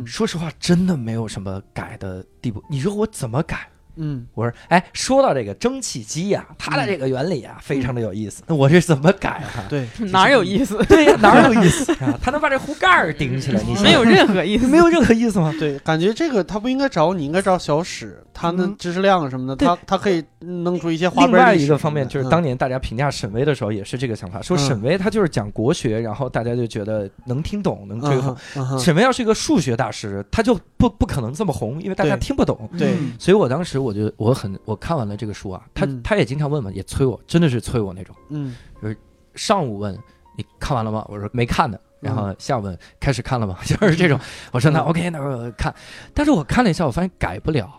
[0.05, 2.63] 说实话真的没有什么改的地步。
[2.69, 3.69] 你说我怎么改？
[3.97, 8.43] 嗯我说，哎，说到这个蒸汽机呀、它的这个原理啊，非常的有意思。
[8.47, 9.65] 那我这怎么改啊？
[9.69, 10.77] 对，哪有意思？
[10.85, 12.17] 对呀， 哪儿有意思啊？
[12.21, 14.67] 他能把这壶盖儿顶起来，你没有任何意思。
[14.67, 15.53] 没有任何意思吗？
[15.59, 28.21] 对，感觉这个他不应该找你，应该找小史，他的嗯知识量什么的，对他他可以弄出一些花边另外一个方面就是，当年大家评价沈巍的时候，也是这个想法，说嗯沈巍他就是讲国学，然后大家就觉得能听懂，能追嗯
[28.55, 28.79] 捧。
[28.79, 32.69] 沈巍要是一个数学大师，他就不不可能这么红，因为大家听不懂。
[32.77, 38.15] 对嗯所以我当时我就我很我看完了这个书啊，他嗯他也经常问嘛，也催我，真的是催我那种。
[38.29, 38.97] 嗯就是
[39.35, 39.97] 上午问
[40.37, 41.05] 你看完了吗？
[41.07, 41.77] 我说没看呢。
[42.01, 43.57] 然后嗯下午问开始看了吗？
[43.65, 44.19] 就是这种。
[44.51, 45.73] 我说那嗯 OK，那我看。
[46.13, 47.69] 但是我看了一下，我发现改不了。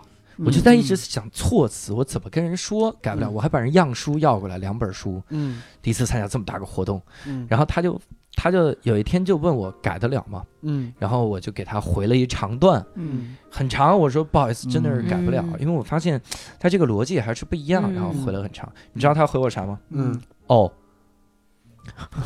[0.45, 3.29] 我就在一直想措辞，我怎么跟人说改不了。
[3.29, 5.23] 嗯我还把人样书要过来，两本书。
[5.31, 8.01] 嗯第一次参加这么大个活动，嗯，然后他就
[8.37, 10.45] 他就有一天就问我改得了吗？
[10.61, 13.99] 嗯然后我就给他回了一长段，嗯很长。
[13.99, 16.21] 我说不好意思，真的是改不了，嗯因为我发现
[16.61, 17.91] 他这个逻辑还是不一样。
[17.91, 19.81] 嗯然后回了很长，你知道他回我啥吗？
[19.91, 20.71] 嗯哦。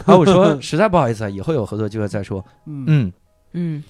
[0.07, 2.45] 然后我说实在不好意思啊，以后有合作机会再说。
[2.67, 3.13] 嗯
[3.53, 3.82] 嗯，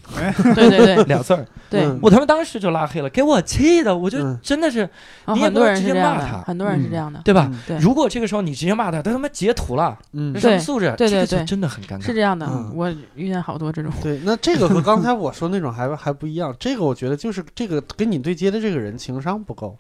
[0.54, 1.04] 对对对。
[1.04, 1.98] 俩字儿，对，嗯。
[2.02, 4.38] 我他妈当时就拉黑了，给我气的，我就嗯。
[4.42, 4.88] 真的是，
[5.24, 6.38] 啊你也很多人直接这样的，骂他。
[6.42, 7.48] 很多人是这样的，对吧？
[7.52, 7.78] 嗯对。
[7.78, 10.32] 如果这个时候你直接骂他，他他妈截图了，嗯。
[10.34, 10.94] 这什么素质？
[10.96, 11.44] 对对这个就对。
[11.44, 12.04] 真的很尴尬。
[12.04, 12.72] 是这样的嗯。
[12.74, 16.54] 我遇见好多这种，对，那这个和刚才我说那种还还不一样。
[16.58, 19.76] 这个我觉得就是这个跟你对接的这个人情商不够。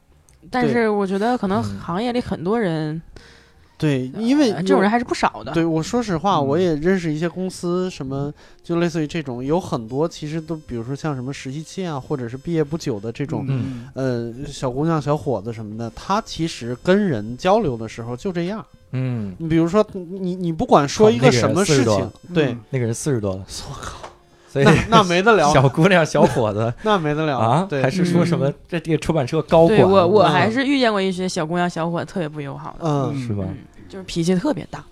[0.50, 1.78] 但是我觉得可能嗯。
[1.80, 3.00] 行业里很多人，
[3.80, 5.52] 对，因为呃这种人还是不少的。
[5.52, 8.30] 对，我说实话，嗯我也认识一些公司，什么
[8.62, 18.62] 就类似于这种，有很多其实都，比如说像什么实习期啊，或者是毕业不久的这种，嗯呃，小姑娘、小伙子什么的，他其实跟人交流的时候就这样。
[18.92, 23.98] 嗯，你比如说，你你不管说一个什么事情，对，那个人四十多了，我靠，
[24.48, 29.76] 所以那那没得聊，小姑娘、小伙子 那没得聊啊，对，还是说什么嗯这这个出版社高管？
[29.78, 33.44] 对我我嗯还是遇见过一些小姑娘小伙特别不友好的，嗯，是吧？
[33.90, 34.84] 嗯，就是脾气特别大。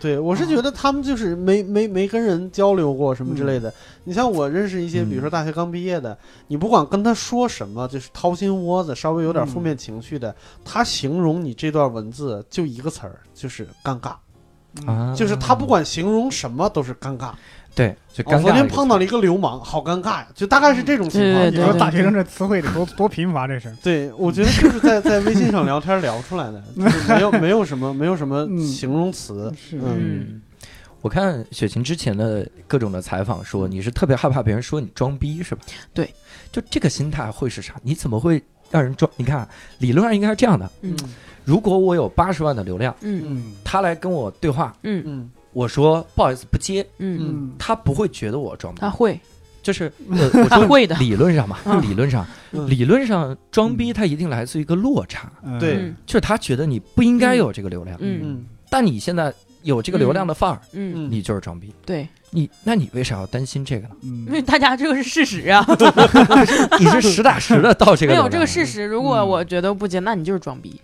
[0.00, 3.72] 对，我是觉得他们就是没没没跟人交流过什么之类的。
[4.04, 6.16] 你像我认识一些，比如说大学刚毕业的，
[6.48, 14.14] 你不管跟他说什么，就是掏心窝子，稍微有点负面情绪的，他形容你这段文字就一个词儿，就是尴尬。
[14.84, 17.32] 啊，就是他不管形容什么都是尴尬。
[17.74, 18.52] 对，就我昨尴尬这个词。
[18.52, 21.50] 天碰到了一个流氓，好尴尬呀，就大概是这种情况。
[21.50, 23.74] 对你说大学生这词汇得多多贫乏，这是。
[23.82, 29.52] 对，我觉得 就是在在微信上聊天聊出来的，就是没有没有什么没有什么嗯形容词。
[29.56, 30.42] 是嗯嗯，
[31.00, 35.62] 我看雪琴之前的各种的采访说，你是特别害怕别人说你装逼是吧？
[35.92, 36.08] 对，
[36.52, 37.74] 就这个心态会是啥？
[37.82, 39.10] 你怎么会让人装？
[39.16, 39.48] 你看，
[39.78, 40.96] 理论上应该是这样的：嗯
[41.44, 47.52] 如果我有八十万的流量，嗯嗯他来跟我对话，嗯嗯我说不好意思不接，嗯，嗯。
[47.58, 48.80] 他不会觉得我装逼。
[48.80, 49.18] 他，会，
[49.62, 50.94] 就是 呃，我说他会的。
[50.96, 51.80] 理论上嘛，嗯。
[51.80, 52.68] 理论上，嗯。
[52.68, 55.58] 理论上装逼它一定来自于一个落差，嗯。
[55.58, 55.76] 对。
[55.76, 58.20] 嗯就是他觉得你不应该有这个流量，嗯。
[58.22, 58.44] 嗯。
[58.68, 59.32] 但你现在
[59.62, 61.08] 有这个流量的范儿，嗯，嗯。
[61.10, 61.72] 你就是装逼。
[61.86, 63.94] 对，你那你为啥要担心这个呢？
[64.02, 64.26] 嗯。
[64.26, 65.64] 因为大家这个是事实啊，
[66.80, 68.84] 你是实打实的到这个没有流量这个事实。
[68.84, 69.28] 如果嗯。
[69.28, 70.80] 我觉得不接，那你就是装逼。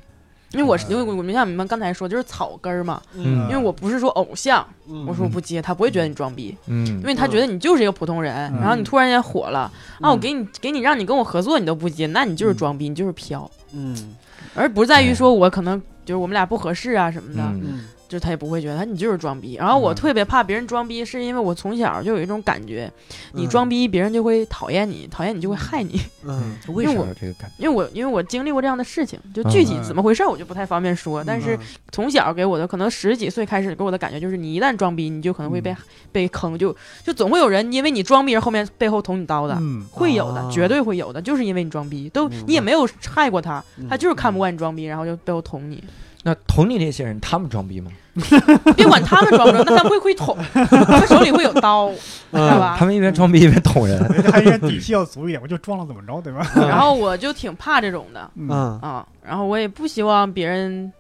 [0.52, 3.00] 因为我是因为我没像你们刚才说，就是草根儿嘛。
[3.14, 3.42] 嗯。
[3.42, 5.06] 因为我不是说偶像，嗯。
[5.06, 6.86] 我说我不接，他不会觉得你装逼，嗯。
[6.86, 8.34] 因为他觉得你就是一个普通人。
[8.54, 8.60] 嗯。
[8.60, 9.70] 然后你突然间火了
[10.00, 10.20] 啊，我嗯。
[10.20, 14.14] 给你给你让你跟我合作，你都不接，那你就是装逼，你就是飘，嗯。
[14.54, 17.42] 而不在于说我可能就是我们俩不合适啊什么的。
[17.42, 17.62] 嗯。
[17.64, 19.54] 嗯就他也不会觉得他你就是装逼。
[19.54, 22.92] 然后我嗯特别怕别人装逼，是因为我从小就有一种感觉，
[23.32, 26.00] 你嗯装逼别人就会讨厌你，讨厌你就会害你。
[26.26, 27.62] 嗯为什么有这个感觉？
[27.64, 31.22] 因为我因为我经历过这样的事情，就具体嗯怎么回事儿我就不太方便说。
[31.24, 31.56] 但是
[31.92, 35.76] 从小给我的可能十几岁开始给我的感觉就是，你一旦装逼，你就可能会被、嗯
[36.12, 39.56] 被坑，就就总会有人因为你装逼，后后面背后捅你刀的。
[39.60, 45.82] 嗯会有的，哦绝对会有的，就是因为你装逼，都你也没有害过他，嗯他就是看不惯你装逼，然后就背后捅你。
[46.22, 47.90] 那捅你那些人，他们装逼吗？
[48.76, 52.76] 别管他们装不装，那他会会捅，他们手里会有刀，知道吧？
[52.78, 53.98] 他们一边装逼一边捅人。
[54.24, 56.46] 他应该底气要足一点，我就装了怎么着，对吧？
[56.56, 60.92] 然后我就挺怕这种的嗯嗯啊，然后我也不希望别人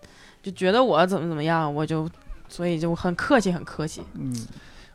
[0.42, 2.08] 就觉得我怎么怎么样，我就
[2.48, 4.00] 所以就很客气，很客气。
[4.14, 4.34] 嗯，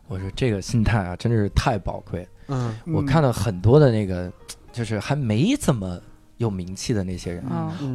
[0.08, 2.28] 我说这个心态啊，真的是太宝贵。
[2.48, 4.32] 嗯我看到很多的那个，
[4.72, 6.00] 就是还没怎么
[6.38, 7.44] 有名气的那些人，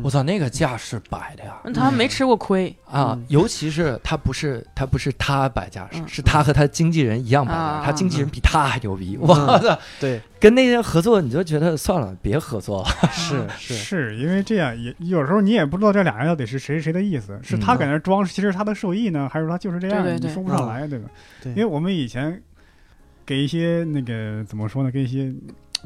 [0.02, 1.58] 我操，那个架势摆的呀！
[1.64, 6.08] 那他没吃过亏，啊嗯，尤其是他不是他不是他摆架势，嗯。
[6.08, 9.18] 是他和他经纪人一样摆架啊势，他经纪人比他还牛逼。
[9.20, 9.28] 嗯。
[9.28, 10.20] 我操，对。
[10.40, 12.88] 跟那些合作，你就觉得算了，别合作了。
[13.12, 13.74] 是 是。
[13.74, 20.28] 是因为这样也有时候你也不知道这俩人到底是谁谁的意思，是他嗯搁那装，其实他的受益呢，还是他就是这样，对对对。
[20.28, 21.10] 你说不上来，对吧？
[21.42, 21.52] 对。
[21.52, 22.42] 因为我们以前
[23.26, 25.30] 给一些那个怎么说呢，给一些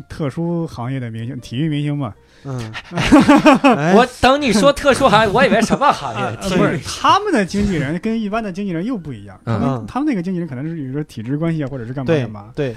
[0.08, 2.14] 特殊行业的明星，体育明星嘛，
[2.44, 2.72] 嗯，
[3.96, 6.20] 我等你说特殊行业，我以为什么行业？
[6.40, 12.76] 呃不是他们的经纪人跟一般的经纪人又不一样，他嗯们他们那个经纪人可能是比如说体制关系啊，或者是干嘛干嘛，对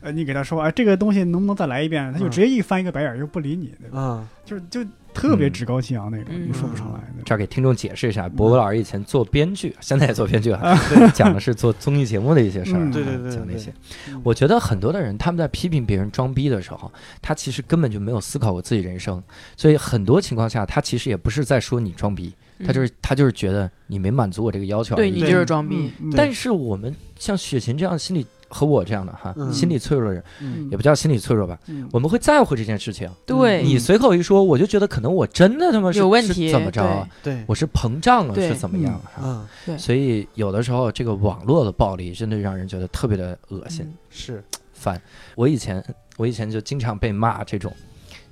[0.00, 2.12] 呃，你给他说，哎，这个东西能不能再来一遍？
[2.12, 2.30] 他就嗯。
[2.30, 4.00] 直接一翻一个白眼儿，又不理你，对吧？
[4.00, 4.28] 啊。
[4.44, 4.80] 就是就
[5.12, 6.48] 特别趾高气扬那种，嗯。
[6.48, 7.22] 你说不上来的。
[7.24, 10.78] 这儿给听众解释一下，博博老师以前做编剧，现在也做编剧啊，
[11.12, 12.90] 讲的是做综艺节目的一些事儿啊，嗯。
[12.92, 13.72] 对对对对讲那些。
[14.08, 14.20] 嗯。
[14.24, 16.90] 我觉得很多的人他们在批评别人装逼的时候，
[17.20, 19.22] 他其实根本就没有思考过自己人生，
[19.56, 22.32] 所以很多情况下，他其实也不是在说你装逼，
[22.64, 25.90] 他就是他就是觉得你没满足我这个要求对你就是装逼。
[26.00, 29.52] 嗯，但是我们像雪琴这样心理和我这样的哈，嗯。
[29.52, 30.68] 心理脆弱的人，嗯。
[30.70, 31.88] 也不叫心理脆弱吧，嗯。
[31.92, 33.10] 我们会在乎这件事情。
[33.26, 37.08] 对，你随口一说，我就觉得可能我真的他妈是是有问题怎么着啊？
[37.22, 37.44] 对。
[37.46, 39.22] 我是膨胀了是怎么样啊？
[39.22, 39.48] 嗯。
[39.66, 39.78] 对。
[39.78, 43.94] 所以有的时候这个网络的暴力真的让人觉得特别的恶心、嗯。
[44.10, 44.44] 是。
[44.72, 45.00] 烦。
[45.34, 45.84] 我以前
[46.16, 47.72] 我以前就经常被骂这种，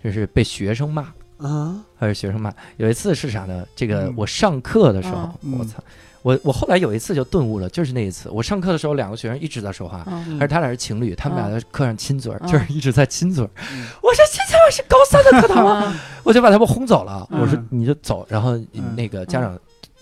[0.03, 1.13] 就是被学生骂。
[1.39, 1.85] 啊。
[1.99, 3.67] 还是学生骂，有一次是啥呢？
[3.75, 4.15] 这个嗯。
[4.17, 5.59] 我上课的时候，嗯。
[5.59, 5.83] 我操，
[6.27, 13.51] 我我后来有一次就顿悟了，就是那一次，我上课的时候，两个学生一直在说话，嗯而且他俩是情侣，他们俩嗯在课上亲嘴儿，嗯就是一直在亲嘴儿。
[13.73, 15.85] 嗯我说这他妈是高三的课堂吗？
[15.87, 17.25] 啊 我就把他们轰走了。
[17.31, 19.57] 嗯我说你就走，然后嗯那个家长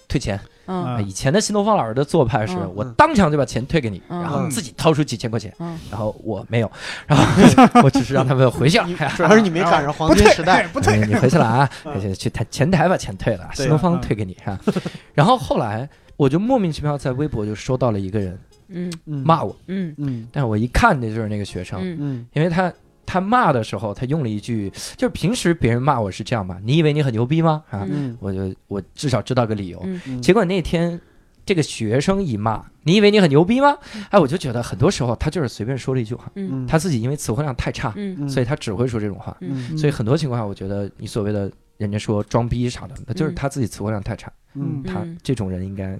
[0.08, 0.40] 退钱。
[0.66, 6.72] 嗯啊以前的新东方老师的做派是嗯我当场就把钱退给你，嗯然后自己掏出几千块钱，嗯然后我没有，
[7.06, 8.86] 然后我只是让他们回去了。
[9.14, 14.58] 主要是你没赶上黄金时代，不你回去了啊，嗯去去台前台把钱退了，新东方嗯退给你哈。
[15.12, 15.86] 然后后来
[16.16, 18.38] 我就莫名其妙在微博就收到了一个人
[18.68, 18.90] 嗯。
[19.04, 19.94] 骂我，嗯。
[19.98, 20.28] 嗯。
[20.32, 21.96] 但是我一看那就是那个学生，嗯。
[22.00, 22.72] 嗯因为他
[23.06, 27.62] 他骂的时候他用了一句，就是平时别人骂我是这样吧，你以为你很牛逼吗？
[27.70, 28.16] 啊，嗯。
[28.20, 29.82] 我就我至少知道个理由。
[30.22, 31.00] 结果那天
[31.44, 33.76] 这个学生一骂，你以为你很牛逼吗？
[34.10, 36.66] 哎，我就觉得很多时候他就是随便说了一句话，嗯。
[36.66, 38.26] 他自己因为词汇量太差，嗯。
[38.28, 39.36] 所以他只会说这种话。
[39.40, 39.76] 嗯。
[39.76, 44.32] 所以很多情况下，我觉得你所谓的人家说装逼啥的，那就是他自己词汇量太差。
[44.54, 44.82] 嗯。
[44.82, 45.18] 他嗯。
[45.22, 45.98] 这种人应该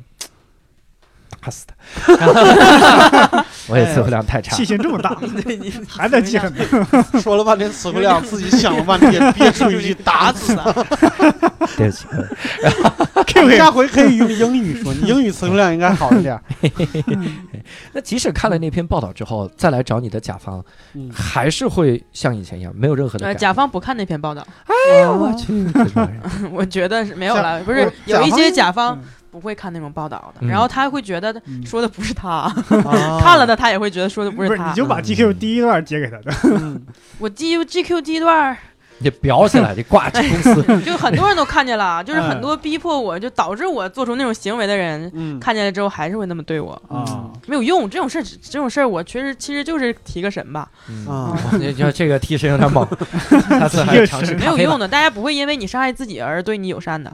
[1.40, 1.74] 打死他。
[3.68, 6.64] 我也词汇量太差记，性这么大， 你还在记恨呢。
[7.20, 10.70] 说了半天词汇量，自己想了半天，憋出一句打死他。
[11.76, 12.06] 对不起。
[13.56, 16.38] 下回可以用英语说，你英语词汇量应该好一点。
[17.92, 20.62] 那即使看了那篇报道之后，再来找你的甲方，
[20.94, 25.66] 嗯还是会像以前一样，没有任何的甲方不看那篇报道，哎呦我去，
[26.52, 29.00] 我觉得是没有了，不是有一些甲嗯方
[29.34, 30.48] 不会看那种报道的，嗯。
[30.48, 31.64] 然后他会觉得嗯。
[31.66, 32.54] 说的不是他，啊
[33.20, 34.74] 看了的他也会觉得说的不不是，他你。
[34.74, 36.80] 就把 GQ 第一段截给他的，嗯
[37.18, 38.56] 我 G GQ 第一段
[38.98, 47.90] 你裱起来，你挂这公司， 就很多人都看见了，就是嗯很多逼迫我，就导致我做出那种行为的人，嗯，看见了之后还是会那么对我，啊，没有用。
[47.90, 51.06] 这种事儿，这种事儿，我确实其实就是提个神吧，嗯。
[51.08, 52.86] 啊，你就这个提神有点猛，
[53.50, 54.86] 下次还是尝试没有用的。
[54.86, 57.12] 大家不会因为你伤害自己而对你友善的，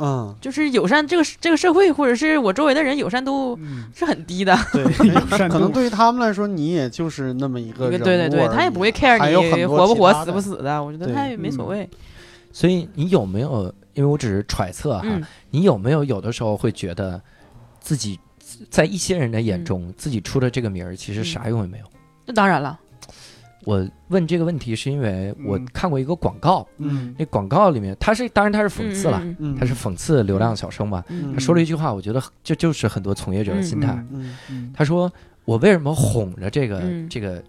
[0.00, 4.56] 嗯，就是友善，这个这个社会或者是我周围的人友善度嗯，是很低的。
[4.72, 4.84] 对，
[5.36, 11.88] 善度可能对于他们来说，你也就是那么一个对人对对，他也不会 care 你活不活、死不死的，我觉得他也没所谓。
[12.52, 13.72] 所以你有没有？
[13.94, 17.20] 因为我只是揣测哈，嗯，你有没有有的时候会觉得
[17.80, 18.18] 自己
[18.70, 21.84] 在一些人的眼中，自己出的这个名儿其实啥用也没有？
[22.24, 22.78] 那当然了，
[23.64, 31.04] 我问这个问题是因为我嗯看过一个广告，嗯那广告里面他是当然他是讽刺了，嗯嗯，它是讽刺流量小生嘛。
[31.08, 33.92] 嗯他说了一句话，我觉得这就是很多从业者的心态。
[34.12, 35.12] 嗯嗯他说
[35.44, 37.42] ：“我为什么哄着这个、嗯这个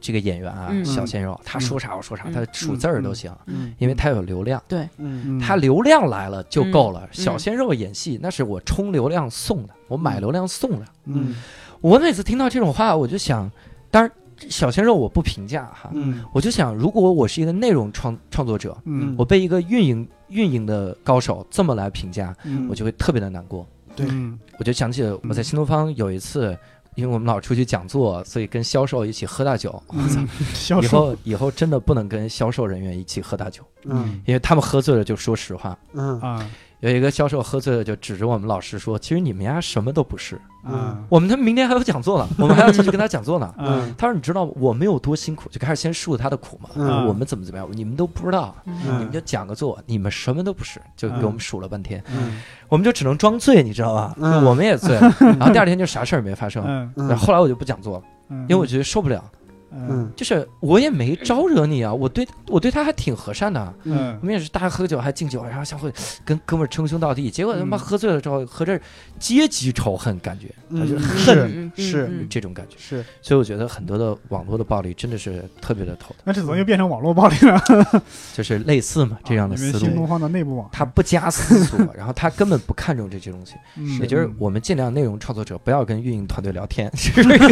[0.00, 1.38] 这个演员啊，嗯小鲜肉？
[1.44, 4.62] 他说啥我说啥，嗯他数字儿都行，嗯因为他有流量。
[4.68, 7.08] 对嗯，他流量来了就够嗯了。
[7.10, 10.86] 小鲜肉演戏那是我充流量送的，我买流量送的。
[11.06, 11.34] 嗯
[11.80, 13.50] 我每次听到这种话，我就想，
[13.90, 14.10] 当然
[14.48, 23.66] 小鲜肉我不评价哈，嗯我就想，如果我是一个内容创创作者，嗯我被一个运营运营的高手这么来评价，嗯我就会特别的难过。
[23.94, 26.56] 对嗯我就想起了我在新东方有一次。
[26.96, 29.70] 因为我们老出去讲座，所以跟销售一起喝大酒。
[29.88, 30.18] 我操！
[30.18, 35.78] 嗯， 销以，后以后真的不能跟销售人员一起喝大酒，嗯因为他们喝醉了就说实话。
[35.92, 36.50] 嗯啊
[36.80, 40.38] 有一个销售喝醉了就指着我们老师说：“其实你们家什么都不是。
[40.62, 46.68] 啊我们他明天还有讲座呢， 我们还要继续跟他讲座呢。”啊他说：“你知道我们有多辛苦？”就开始先述他的苦嘛。
[46.74, 54.14] 嗯我们怎么怎么样，你们都不知道，嗯你们就讲个座，你们什么都不是，就给我们数了半天，嗯我们就只能装醉，你知道吧？
[54.20, 56.62] 嗯我们也醉了， 然后第二天就啥事儿也没发生。
[56.96, 59.24] 后后来我就不讲座了，嗯，因为我觉得受不了。
[59.72, 60.10] 嗯。
[60.16, 63.74] 就是我也没招惹你啊，我对我对他还挺和善的。
[63.84, 64.16] 嗯。
[64.20, 65.90] 我们也是大家喝酒还敬酒，然后相互
[66.24, 67.30] 跟哥们儿称兄道弟。
[67.30, 67.78] 结果他妈嗯。
[67.78, 68.78] 喝醉了之后，和这
[69.18, 71.00] 阶级仇恨感觉，他就嗯。
[71.00, 72.26] 恨嗯是嗯。
[72.28, 72.76] 这种感觉。
[72.78, 73.04] 是。
[73.22, 77.60] 所以我觉得很多的网络的暴力真的是特别的头疼，那这怎么又变成网络暴力了？
[78.34, 79.78] 就是类似嘛这样的思路。
[79.78, 83.54] 新东方的内部网，他不加思索， 然后他根本不看重这些东西。
[83.76, 83.98] 嗯。
[84.00, 87.48] 也就是我们尽量内容创作者不要跟运营团队聊天， 是对对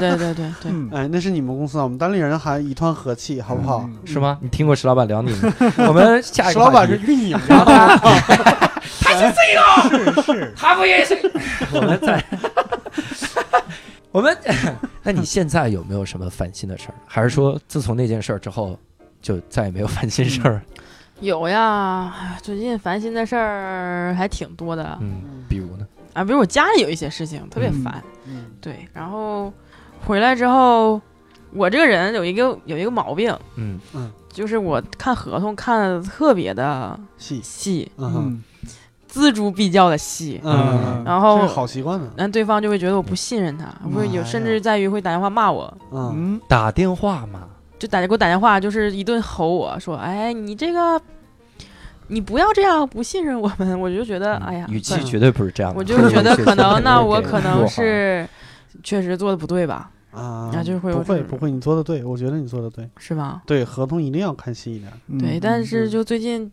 [0.00, 0.88] 对对对对，嗯。
[0.92, 3.80] 哎，那是你们公司啊，我们单立人还一团和气，好不好？
[3.86, 4.38] 嗯是吗？
[4.40, 5.52] 你听过石老板聊你吗？
[5.88, 7.96] 我们下一石老板是运营 然后啊，
[9.00, 11.14] 他是是，他不也是？
[11.72, 12.24] 我们在，
[14.12, 14.36] 我们，
[15.02, 16.94] 那你现在有没有什么烦心的事儿？
[17.06, 18.78] 还是说自从那件事儿之后，
[19.20, 20.60] 就再也没有烦心事儿？
[21.20, 25.86] 有呀，哎最近烦心的事儿还挺多的嗯，比如呢？
[26.14, 29.52] 啊，比如我家里有一些事情特别嗯烦，嗯对，然后
[30.06, 31.00] 回来之后，
[31.52, 33.78] 我这个人有一个有一个毛病，嗯。
[33.94, 38.24] 嗯就是我看合同看的特别的细，细，嗯哼。
[38.26, 38.42] 嗯
[39.12, 46.14] 锱铢必较的细，嗯，然后好习惯呢，那对方就会觉得我不信任他，会有甚至在于会打电话骂我，嗯。
[46.16, 46.40] 嗯。
[46.46, 47.40] 打电话嘛，
[47.76, 51.02] 就打给我打电话，就是一顿吼我说：“哎，你这个，
[52.06, 55.78] 你不要这样，不信任我们。”我就觉得，哎呀，语气绝对不是这样的。
[55.80, 58.24] 我就觉得 可能，那我可能是
[58.84, 59.90] 确实做的不对吧？
[60.12, 63.42] 啊，那就会有不会不会，你做的对，我觉得你做的对，是吧？
[63.46, 66.50] 对，合同一定要看细一点，嗯对，但是就最近，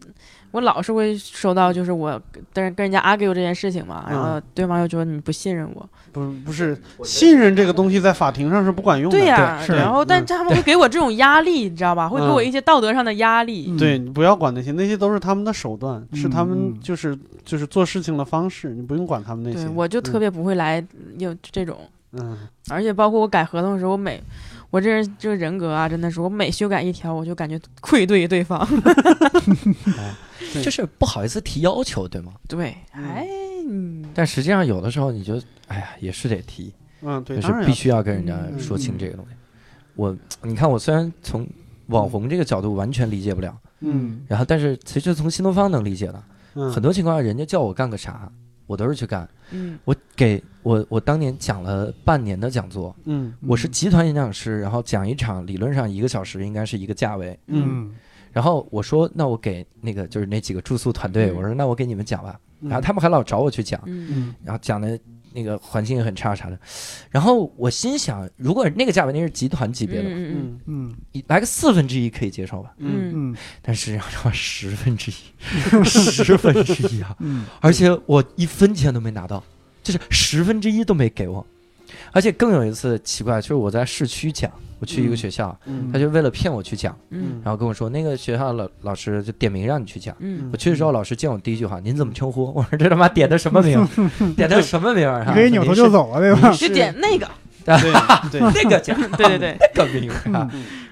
[0.51, 2.21] 我老是会收到，就是我
[2.53, 12.07] 跟跟人家 argue 这件事情嘛，然后对方又觉得你不信任我，不不是信任这个东西在法庭上是不管用的，对呀，是然后但嗯他们会给我这种压力，你知道吧？
[12.07, 13.65] 会给我一些道德上的压力。
[13.69, 19.65] 嗯对你不要管那些，那些都是他们的手段，是他嗯们嗯就是就是做事情的方式，你不用管他们那些。
[19.65, 20.85] 对，我就特别不会来
[21.17, 21.75] 有这种。
[22.19, 22.37] 嗯。
[22.69, 24.21] 而且包括我改合同的时候，我每
[24.69, 28.67] 我这人这个人格啊，真的是我每修改一条，我就感觉愧对对方。
[30.53, 30.63] 对。
[30.63, 32.33] 就是不好意思提要求，对吗？
[32.47, 33.03] 对，嗯。
[33.05, 33.27] 哎，
[33.67, 34.05] 嗯。
[34.13, 39.35] 但实际上有的时候你就，哎呀，也是得提，嗯，对，就是必须要跟人家嗯说清这个东西。
[39.95, 41.47] 我，你看，我虽然从
[41.87, 44.21] 网红这个角度完全理解不了，嗯。
[44.27, 46.23] 然后但是其实从新东方能理解的，
[46.55, 46.71] 嗯。
[46.71, 48.31] 很多情况下人家叫我干个啥，
[48.67, 49.27] 我都是去干。
[49.51, 49.77] 嗯。
[49.85, 57.95] 我给我我当年讲了半年的讲座，嗯我是集团演讲师，然后讲一场理论上一个小时应该是一个价位，嗯
[58.33, 64.35] 然后我说那我给那个就是那几个住宿团队，嗯我说那我给你们讲吧，嗯，然后他们还老找我去讲，嗯嗯。
[64.43, 64.99] 然后讲的
[65.33, 66.59] 那个环境也很差啥的，
[67.09, 71.23] 然后我心想，如果那个价位那是集团级别的，嗯嗯嗯。
[71.27, 72.89] 来个四分之一可以接受吧，嗯。
[72.91, 73.31] 嗯。
[73.31, 75.15] 嗯但实际上他妈十分之一，
[75.85, 77.15] 十分之一啊！
[77.21, 77.45] 嗯。
[77.61, 79.41] 而且我一分钱都没拿到，
[79.87, 81.45] 就是十分之一都没给我。
[82.11, 90.15] 而且更有一次奇怪，就是我在市区讲，我去一个学校，嗯他就为了骗我去讲，嗯然后跟我说那个学校老老师就点名让你去讲。
[90.19, 93.87] 嗯我去的时候，老师见我第一句话：“您怎么称呼？” 我说：“这他妈点的什么名？
[94.35, 96.51] 点的什么名儿？”你可以扭头就走了，对吧？
[96.53, 97.29] 就点那个，
[97.65, 100.11] 对对，那个奖，对对对，那个名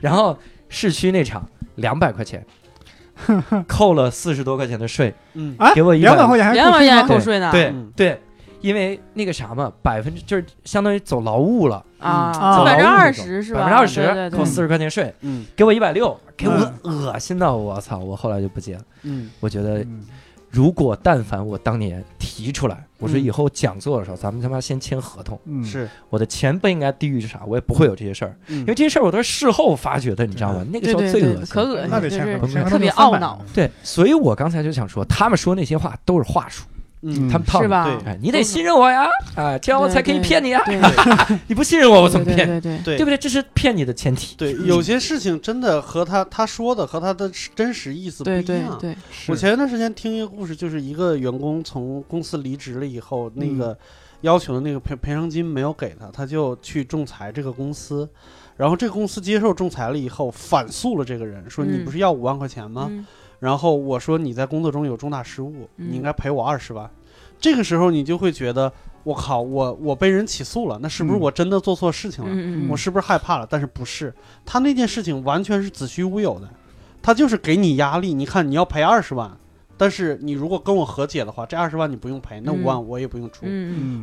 [0.02, 0.38] 然后
[0.70, 2.46] 市区那场两百块钱，
[3.68, 8.20] 扣了四十多块钱的税，嗯啊，给我100两百块钱还两百块钱还扣税呢，对嗯对，
[8.62, 12.64] 因为那个啥嘛，百分之就是相当于走劳务了，啊，啊。
[12.64, 13.62] 百分之二十是吧？
[13.62, 15.46] 百分之二十扣四十块钱税，嗯。
[15.56, 16.54] 给我一百六，给我
[16.84, 17.98] 嗯恶心到我操！
[18.00, 18.82] 我后来就不接了。
[19.04, 19.30] 嗯。
[19.40, 20.04] 我觉得嗯。
[20.52, 30.66] 如果但凡我当年提出来，我说嗯以后讲座的时候，咱们他妈先签合同，嗯，是，我的钱不应该低于啥，我也不会有这些事儿，因因为这些事儿我都是事后发觉的，你知道吗？
[30.72, 31.54] 那个时候对对对，最恶心。
[31.54, 33.38] 可恶心，特别懊恼。
[33.40, 36.64] 呢对，所以我刚才就想说，他们说那些话都是话术，
[37.06, 37.62] 嗯他们套。
[37.62, 37.86] 是吧？
[37.86, 40.62] 对哎，你得信任我呀，啊，这样我才可以骗你啊！
[40.66, 40.80] 对
[41.48, 42.38] 你不信任我，我怎么骗？
[42.38, 43.18] 对对对对对不对？
[43.18, 44.36] 这是骗你的前提。
[44.36, 48.44] 对，有些事情真的和他他说的和他的真实意思不一样。
[48.80, 53.78] 对对，是我前一段时间听一个故事，就是一个员工从公司离职了以后，那嗯个
[54.22, 58.08] 要求的那个赔赔偿金没有给他，他就去仲裁这个公司，
[58.58, 62.88] 然后这个公司接受仲裁了以后，反诉了这个人，说你嗯不是要五万块钱吗？
[62.90, 63.06] 嗯
[63.40, 66.90] 然后我说你在工作中有重大失误，嗯你应该赔我二十万。
[67.40, 68.72] 这个时候你就会觉得，
[69.04, 72.68] 我靠，我我被人起诉了，那是不是嗯我真的做错事情了？
[72.70, 73.46] 我是不是害怕了？
[73.50, 74.14] 但是不是，
[74.46, 76.50] 他那件事情完全是子虚乌有的，
[77.02, 78.14] 他就是给你压力。
[78.14, 79.30] 你看你要赔二十万，
[79.78, 83.46] 但是你如果跟我和解的话，这二十万你不用赔，那嗯五万我也不用出。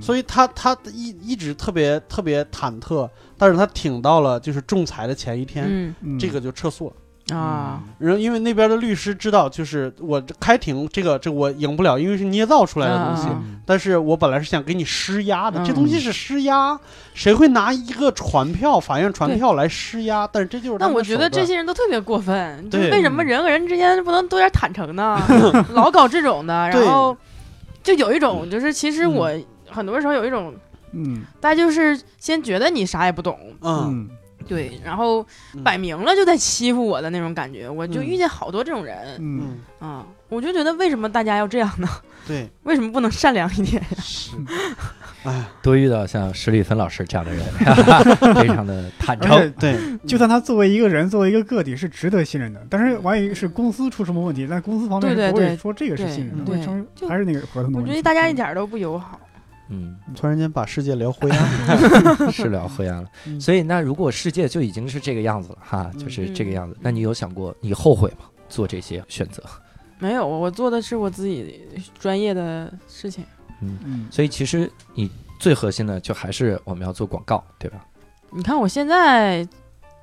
[0.00, 3.08] 所以他他一一直特别特别忐忑，
[3.38, 6.92] 但是他挺到了就是仲裁的前一天，这个就撤诉了。
[7.34, 13.28] 啊，然后因为那边的律师知道，就是我开庭这个这我赢不了，因为是捏造出来的东西。
[13.64, 15.64] 但是我本来是想给你施压的，嗯。
[15.64, 16.78] 这东西是施压，
[17.14, 20.28] 谁会拿一个传票、法院传票来施压？
[20.32, 25.20] 但是这就是那我觉得这些人都特别过分，就是对为什么人和人之间不能多点坦诚呢？
[25.72, 27.16] 老搞这种的，然后
[27.82, 29.30] 就有一种就是其实我
[29.70, 30.54] 很多时候有一种，
[30.92, 31.22] 嗯。
[31.40, 33.86] 大家就是先觉得你啥也不懂，嗯。
[33.88, 34.10] 嗯
[34.42, 41.88] 对，然后嗯摆明了就在欺负我的那种感觉，我就嗯遇见好多这种人嗯嗯，啊，我就觉得为什么大家要这样呢？
[42.26, 43.88] 对， 为什么不能善良一点呀？
[43.98, 44.30] 是，
[45.24, 47.44] 哎，多遇到像史蒂芬老师这样的人，
[48.34, 49.52] 非常的坦诚。
[49.52, 49.76] 对，
[50.06, 57.90] 就算他作为一个人，作为一个个体是值得信任的，但是万一是公司出什么问题，那公司方面对对是不会对说这个是信任的，对还是那个合同的问题。
[57.90, 59.20] 我觉得大家一点儿都不友好。
[59.72, 62.30] 嗯，突然间把世界聊灰暗了。
[62.30, 63.08] 是聊灰暗了。
[63.26, 68.26] 嗯所以那如果世界就已经是这个样子了哈，就是这个嗯样子，那你有想过你后悔吗？
[68.48, 69.42] 做这些选择？
[69.98, 71.62] 没有，我做的是我自己
[71.98, 73.24] 专业的事情。
[73.60, 77.86] 嗯所以其实你最核心的就还是我们要做广告，对吧？
[78.30, 79.46] 你看我现在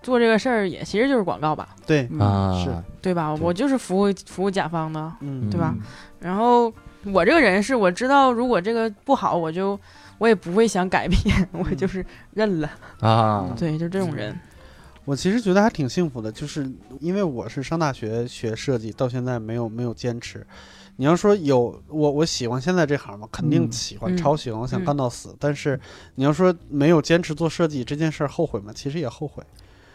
[0.02, 3.36] 做这个事儿，也其实就是广告吧，对，嗯啊，是对吧？
[3.36, 5.76] 我就是服务服务甲方的，嗯对吧？
[6.20, 6.74] 然后
[7.06, 9.80] 我这个人是我知道，如果这个不好，我就
[10.18, 11.20] 我也不会想改变，
[11.54, 12.70] 我就是认了。
[13.00, 14.38] 啊，对，就这种人。
[15.06, 16.70] 我其实觉得还挺幸福的，就是
[17.00, 20.46] 因为我是上大学学设计，到现在没有没有坚持。
[20.98, 23.28] 你要说有我我喜欢现在这行嘛？
[23.32, 25.36] 肯定嗯喜欢，嗯超喜欢，我想嗯干到死。
[25.40, 25.80] 但是
[26.16, 28.72] 你要说没有坚持做设计这件事儿后悔吗？
[28.76, 29.42] 其实也后悔。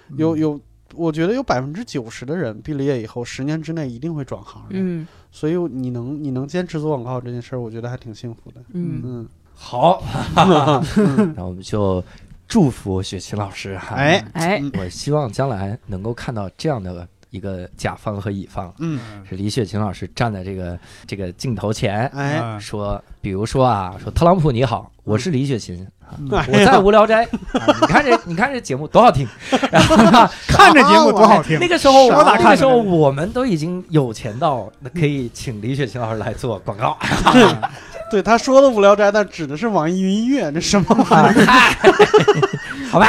[0.08, 0.60] 嗯有有，
[0.96, 4.68] 我觉得有百分之九十的人毕了业以后，十年之内一定会转行的。
[4.72, 5.06] 嗯。
[5.30, 8.60] 所以你能你能坚持做广告这件事儿，我觉得还挺幸福的。
[8.72, 10.02] 嗯，嗯，好，
[10.36, 11.34] 嗯。
[11.36, 12.02] 那我们就
[12.46, 13.96] 祝福雪琴老师哈。
[13.96, 14.70] 哎，哎，嗯。
[14.78, 22.06] 我希望将来能够看到这样的一个甲方和乙方，嗯，是李雪琴老师站在这个这个镜头前。
[22.08, 25.84] 哎，啊说，比如说啊，说特朗普你好，我是李雪琴，
[26.30, 29.26] 我在无聊斋， 啊你看这，你看这节目多好听，
[29.70, 29.96] 然后
[30.46, 36.96] 看着节目多好听那，个时候，我咋看的那个时候我们都已经有钱到可以请李雪琴老师来做广告，
[38.10, 42.48] 对他说的无聊斋，但指的是网易云音乐，这什么玩意儿？
[42.90, 43.08] 好吧？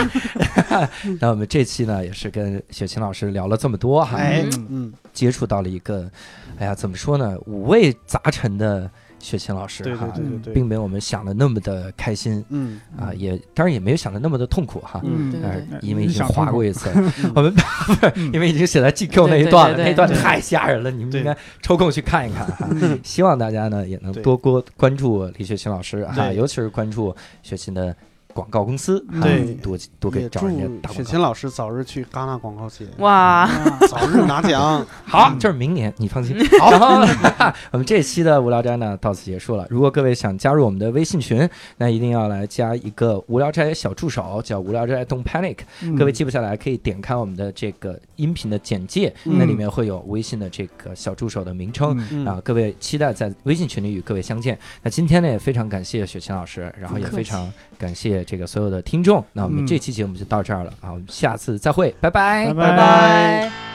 [1.20, 6.10] 那我们这期呢，也是跟雪琴老师聊了这么多哈，哎嗯，嗯，接触到了一个，
[6.58, 8.90] 哎呀，怎么说呢，五味杂陈的
[9.26, 10.08] 雪琴老师哈，
[10.54, 12.80] 并没有我们想的那么的开心嗯。
[12.96, 15.02] 啊，也当然也没有想的那么的痛苦哈。
[15.04, 15.34] 嗯
[15.82, 17.32] 因为已经滑过一次， 嗯。
[17.34, 17.60] 我们不
[18.06, 18.32] 是嗯。
[18.32, 22.68] 因为已经写在 GQ 那一段了，那一段太吓人了，你们应该抽空去看一看哈。
[22.70, 23.00] 嗯。
[23.04, 26.36] 希望大家呢也能多多关关注李雪琴老师哈，对。
[26.36, 27.96] 尤其是关注雪琴的
[28.36, 31.04] 广告公司，对多多给找人家祝雪打广告。
[31.10, 33.50] 琴老师早日去戛纳广告节，哇，
[33.88, 34.86] 早日拿奖。
[35.08, 36.36] 好，就是明年，你放心。
[36.60, 36.70] 好，
[37.72, 39.66] 我们这期的无聊斋呢到此结束了。
[39.70, 45.60] 如果各位想加入我们的微信群，那一定要来加一个无聊斋小助手，叫无聊斋 Don't Panic。
[45.82, 51.98] 嗯各位记不下来，可以点开我们的这个音频的简介，嗯那里面会有微信的这个小助手的名称。
[52.26, 54.60] 啊，各位期待在微信群里与各位相见。
[54.84, 59.24] 那今天呢，也非常感谢雪琴老师，然后也非常感谢这个所有的听众。
[59.32, 63.75] 那我们嗯这期节目就到这儿了啊，我们下次再会，拜拜拜拜拜。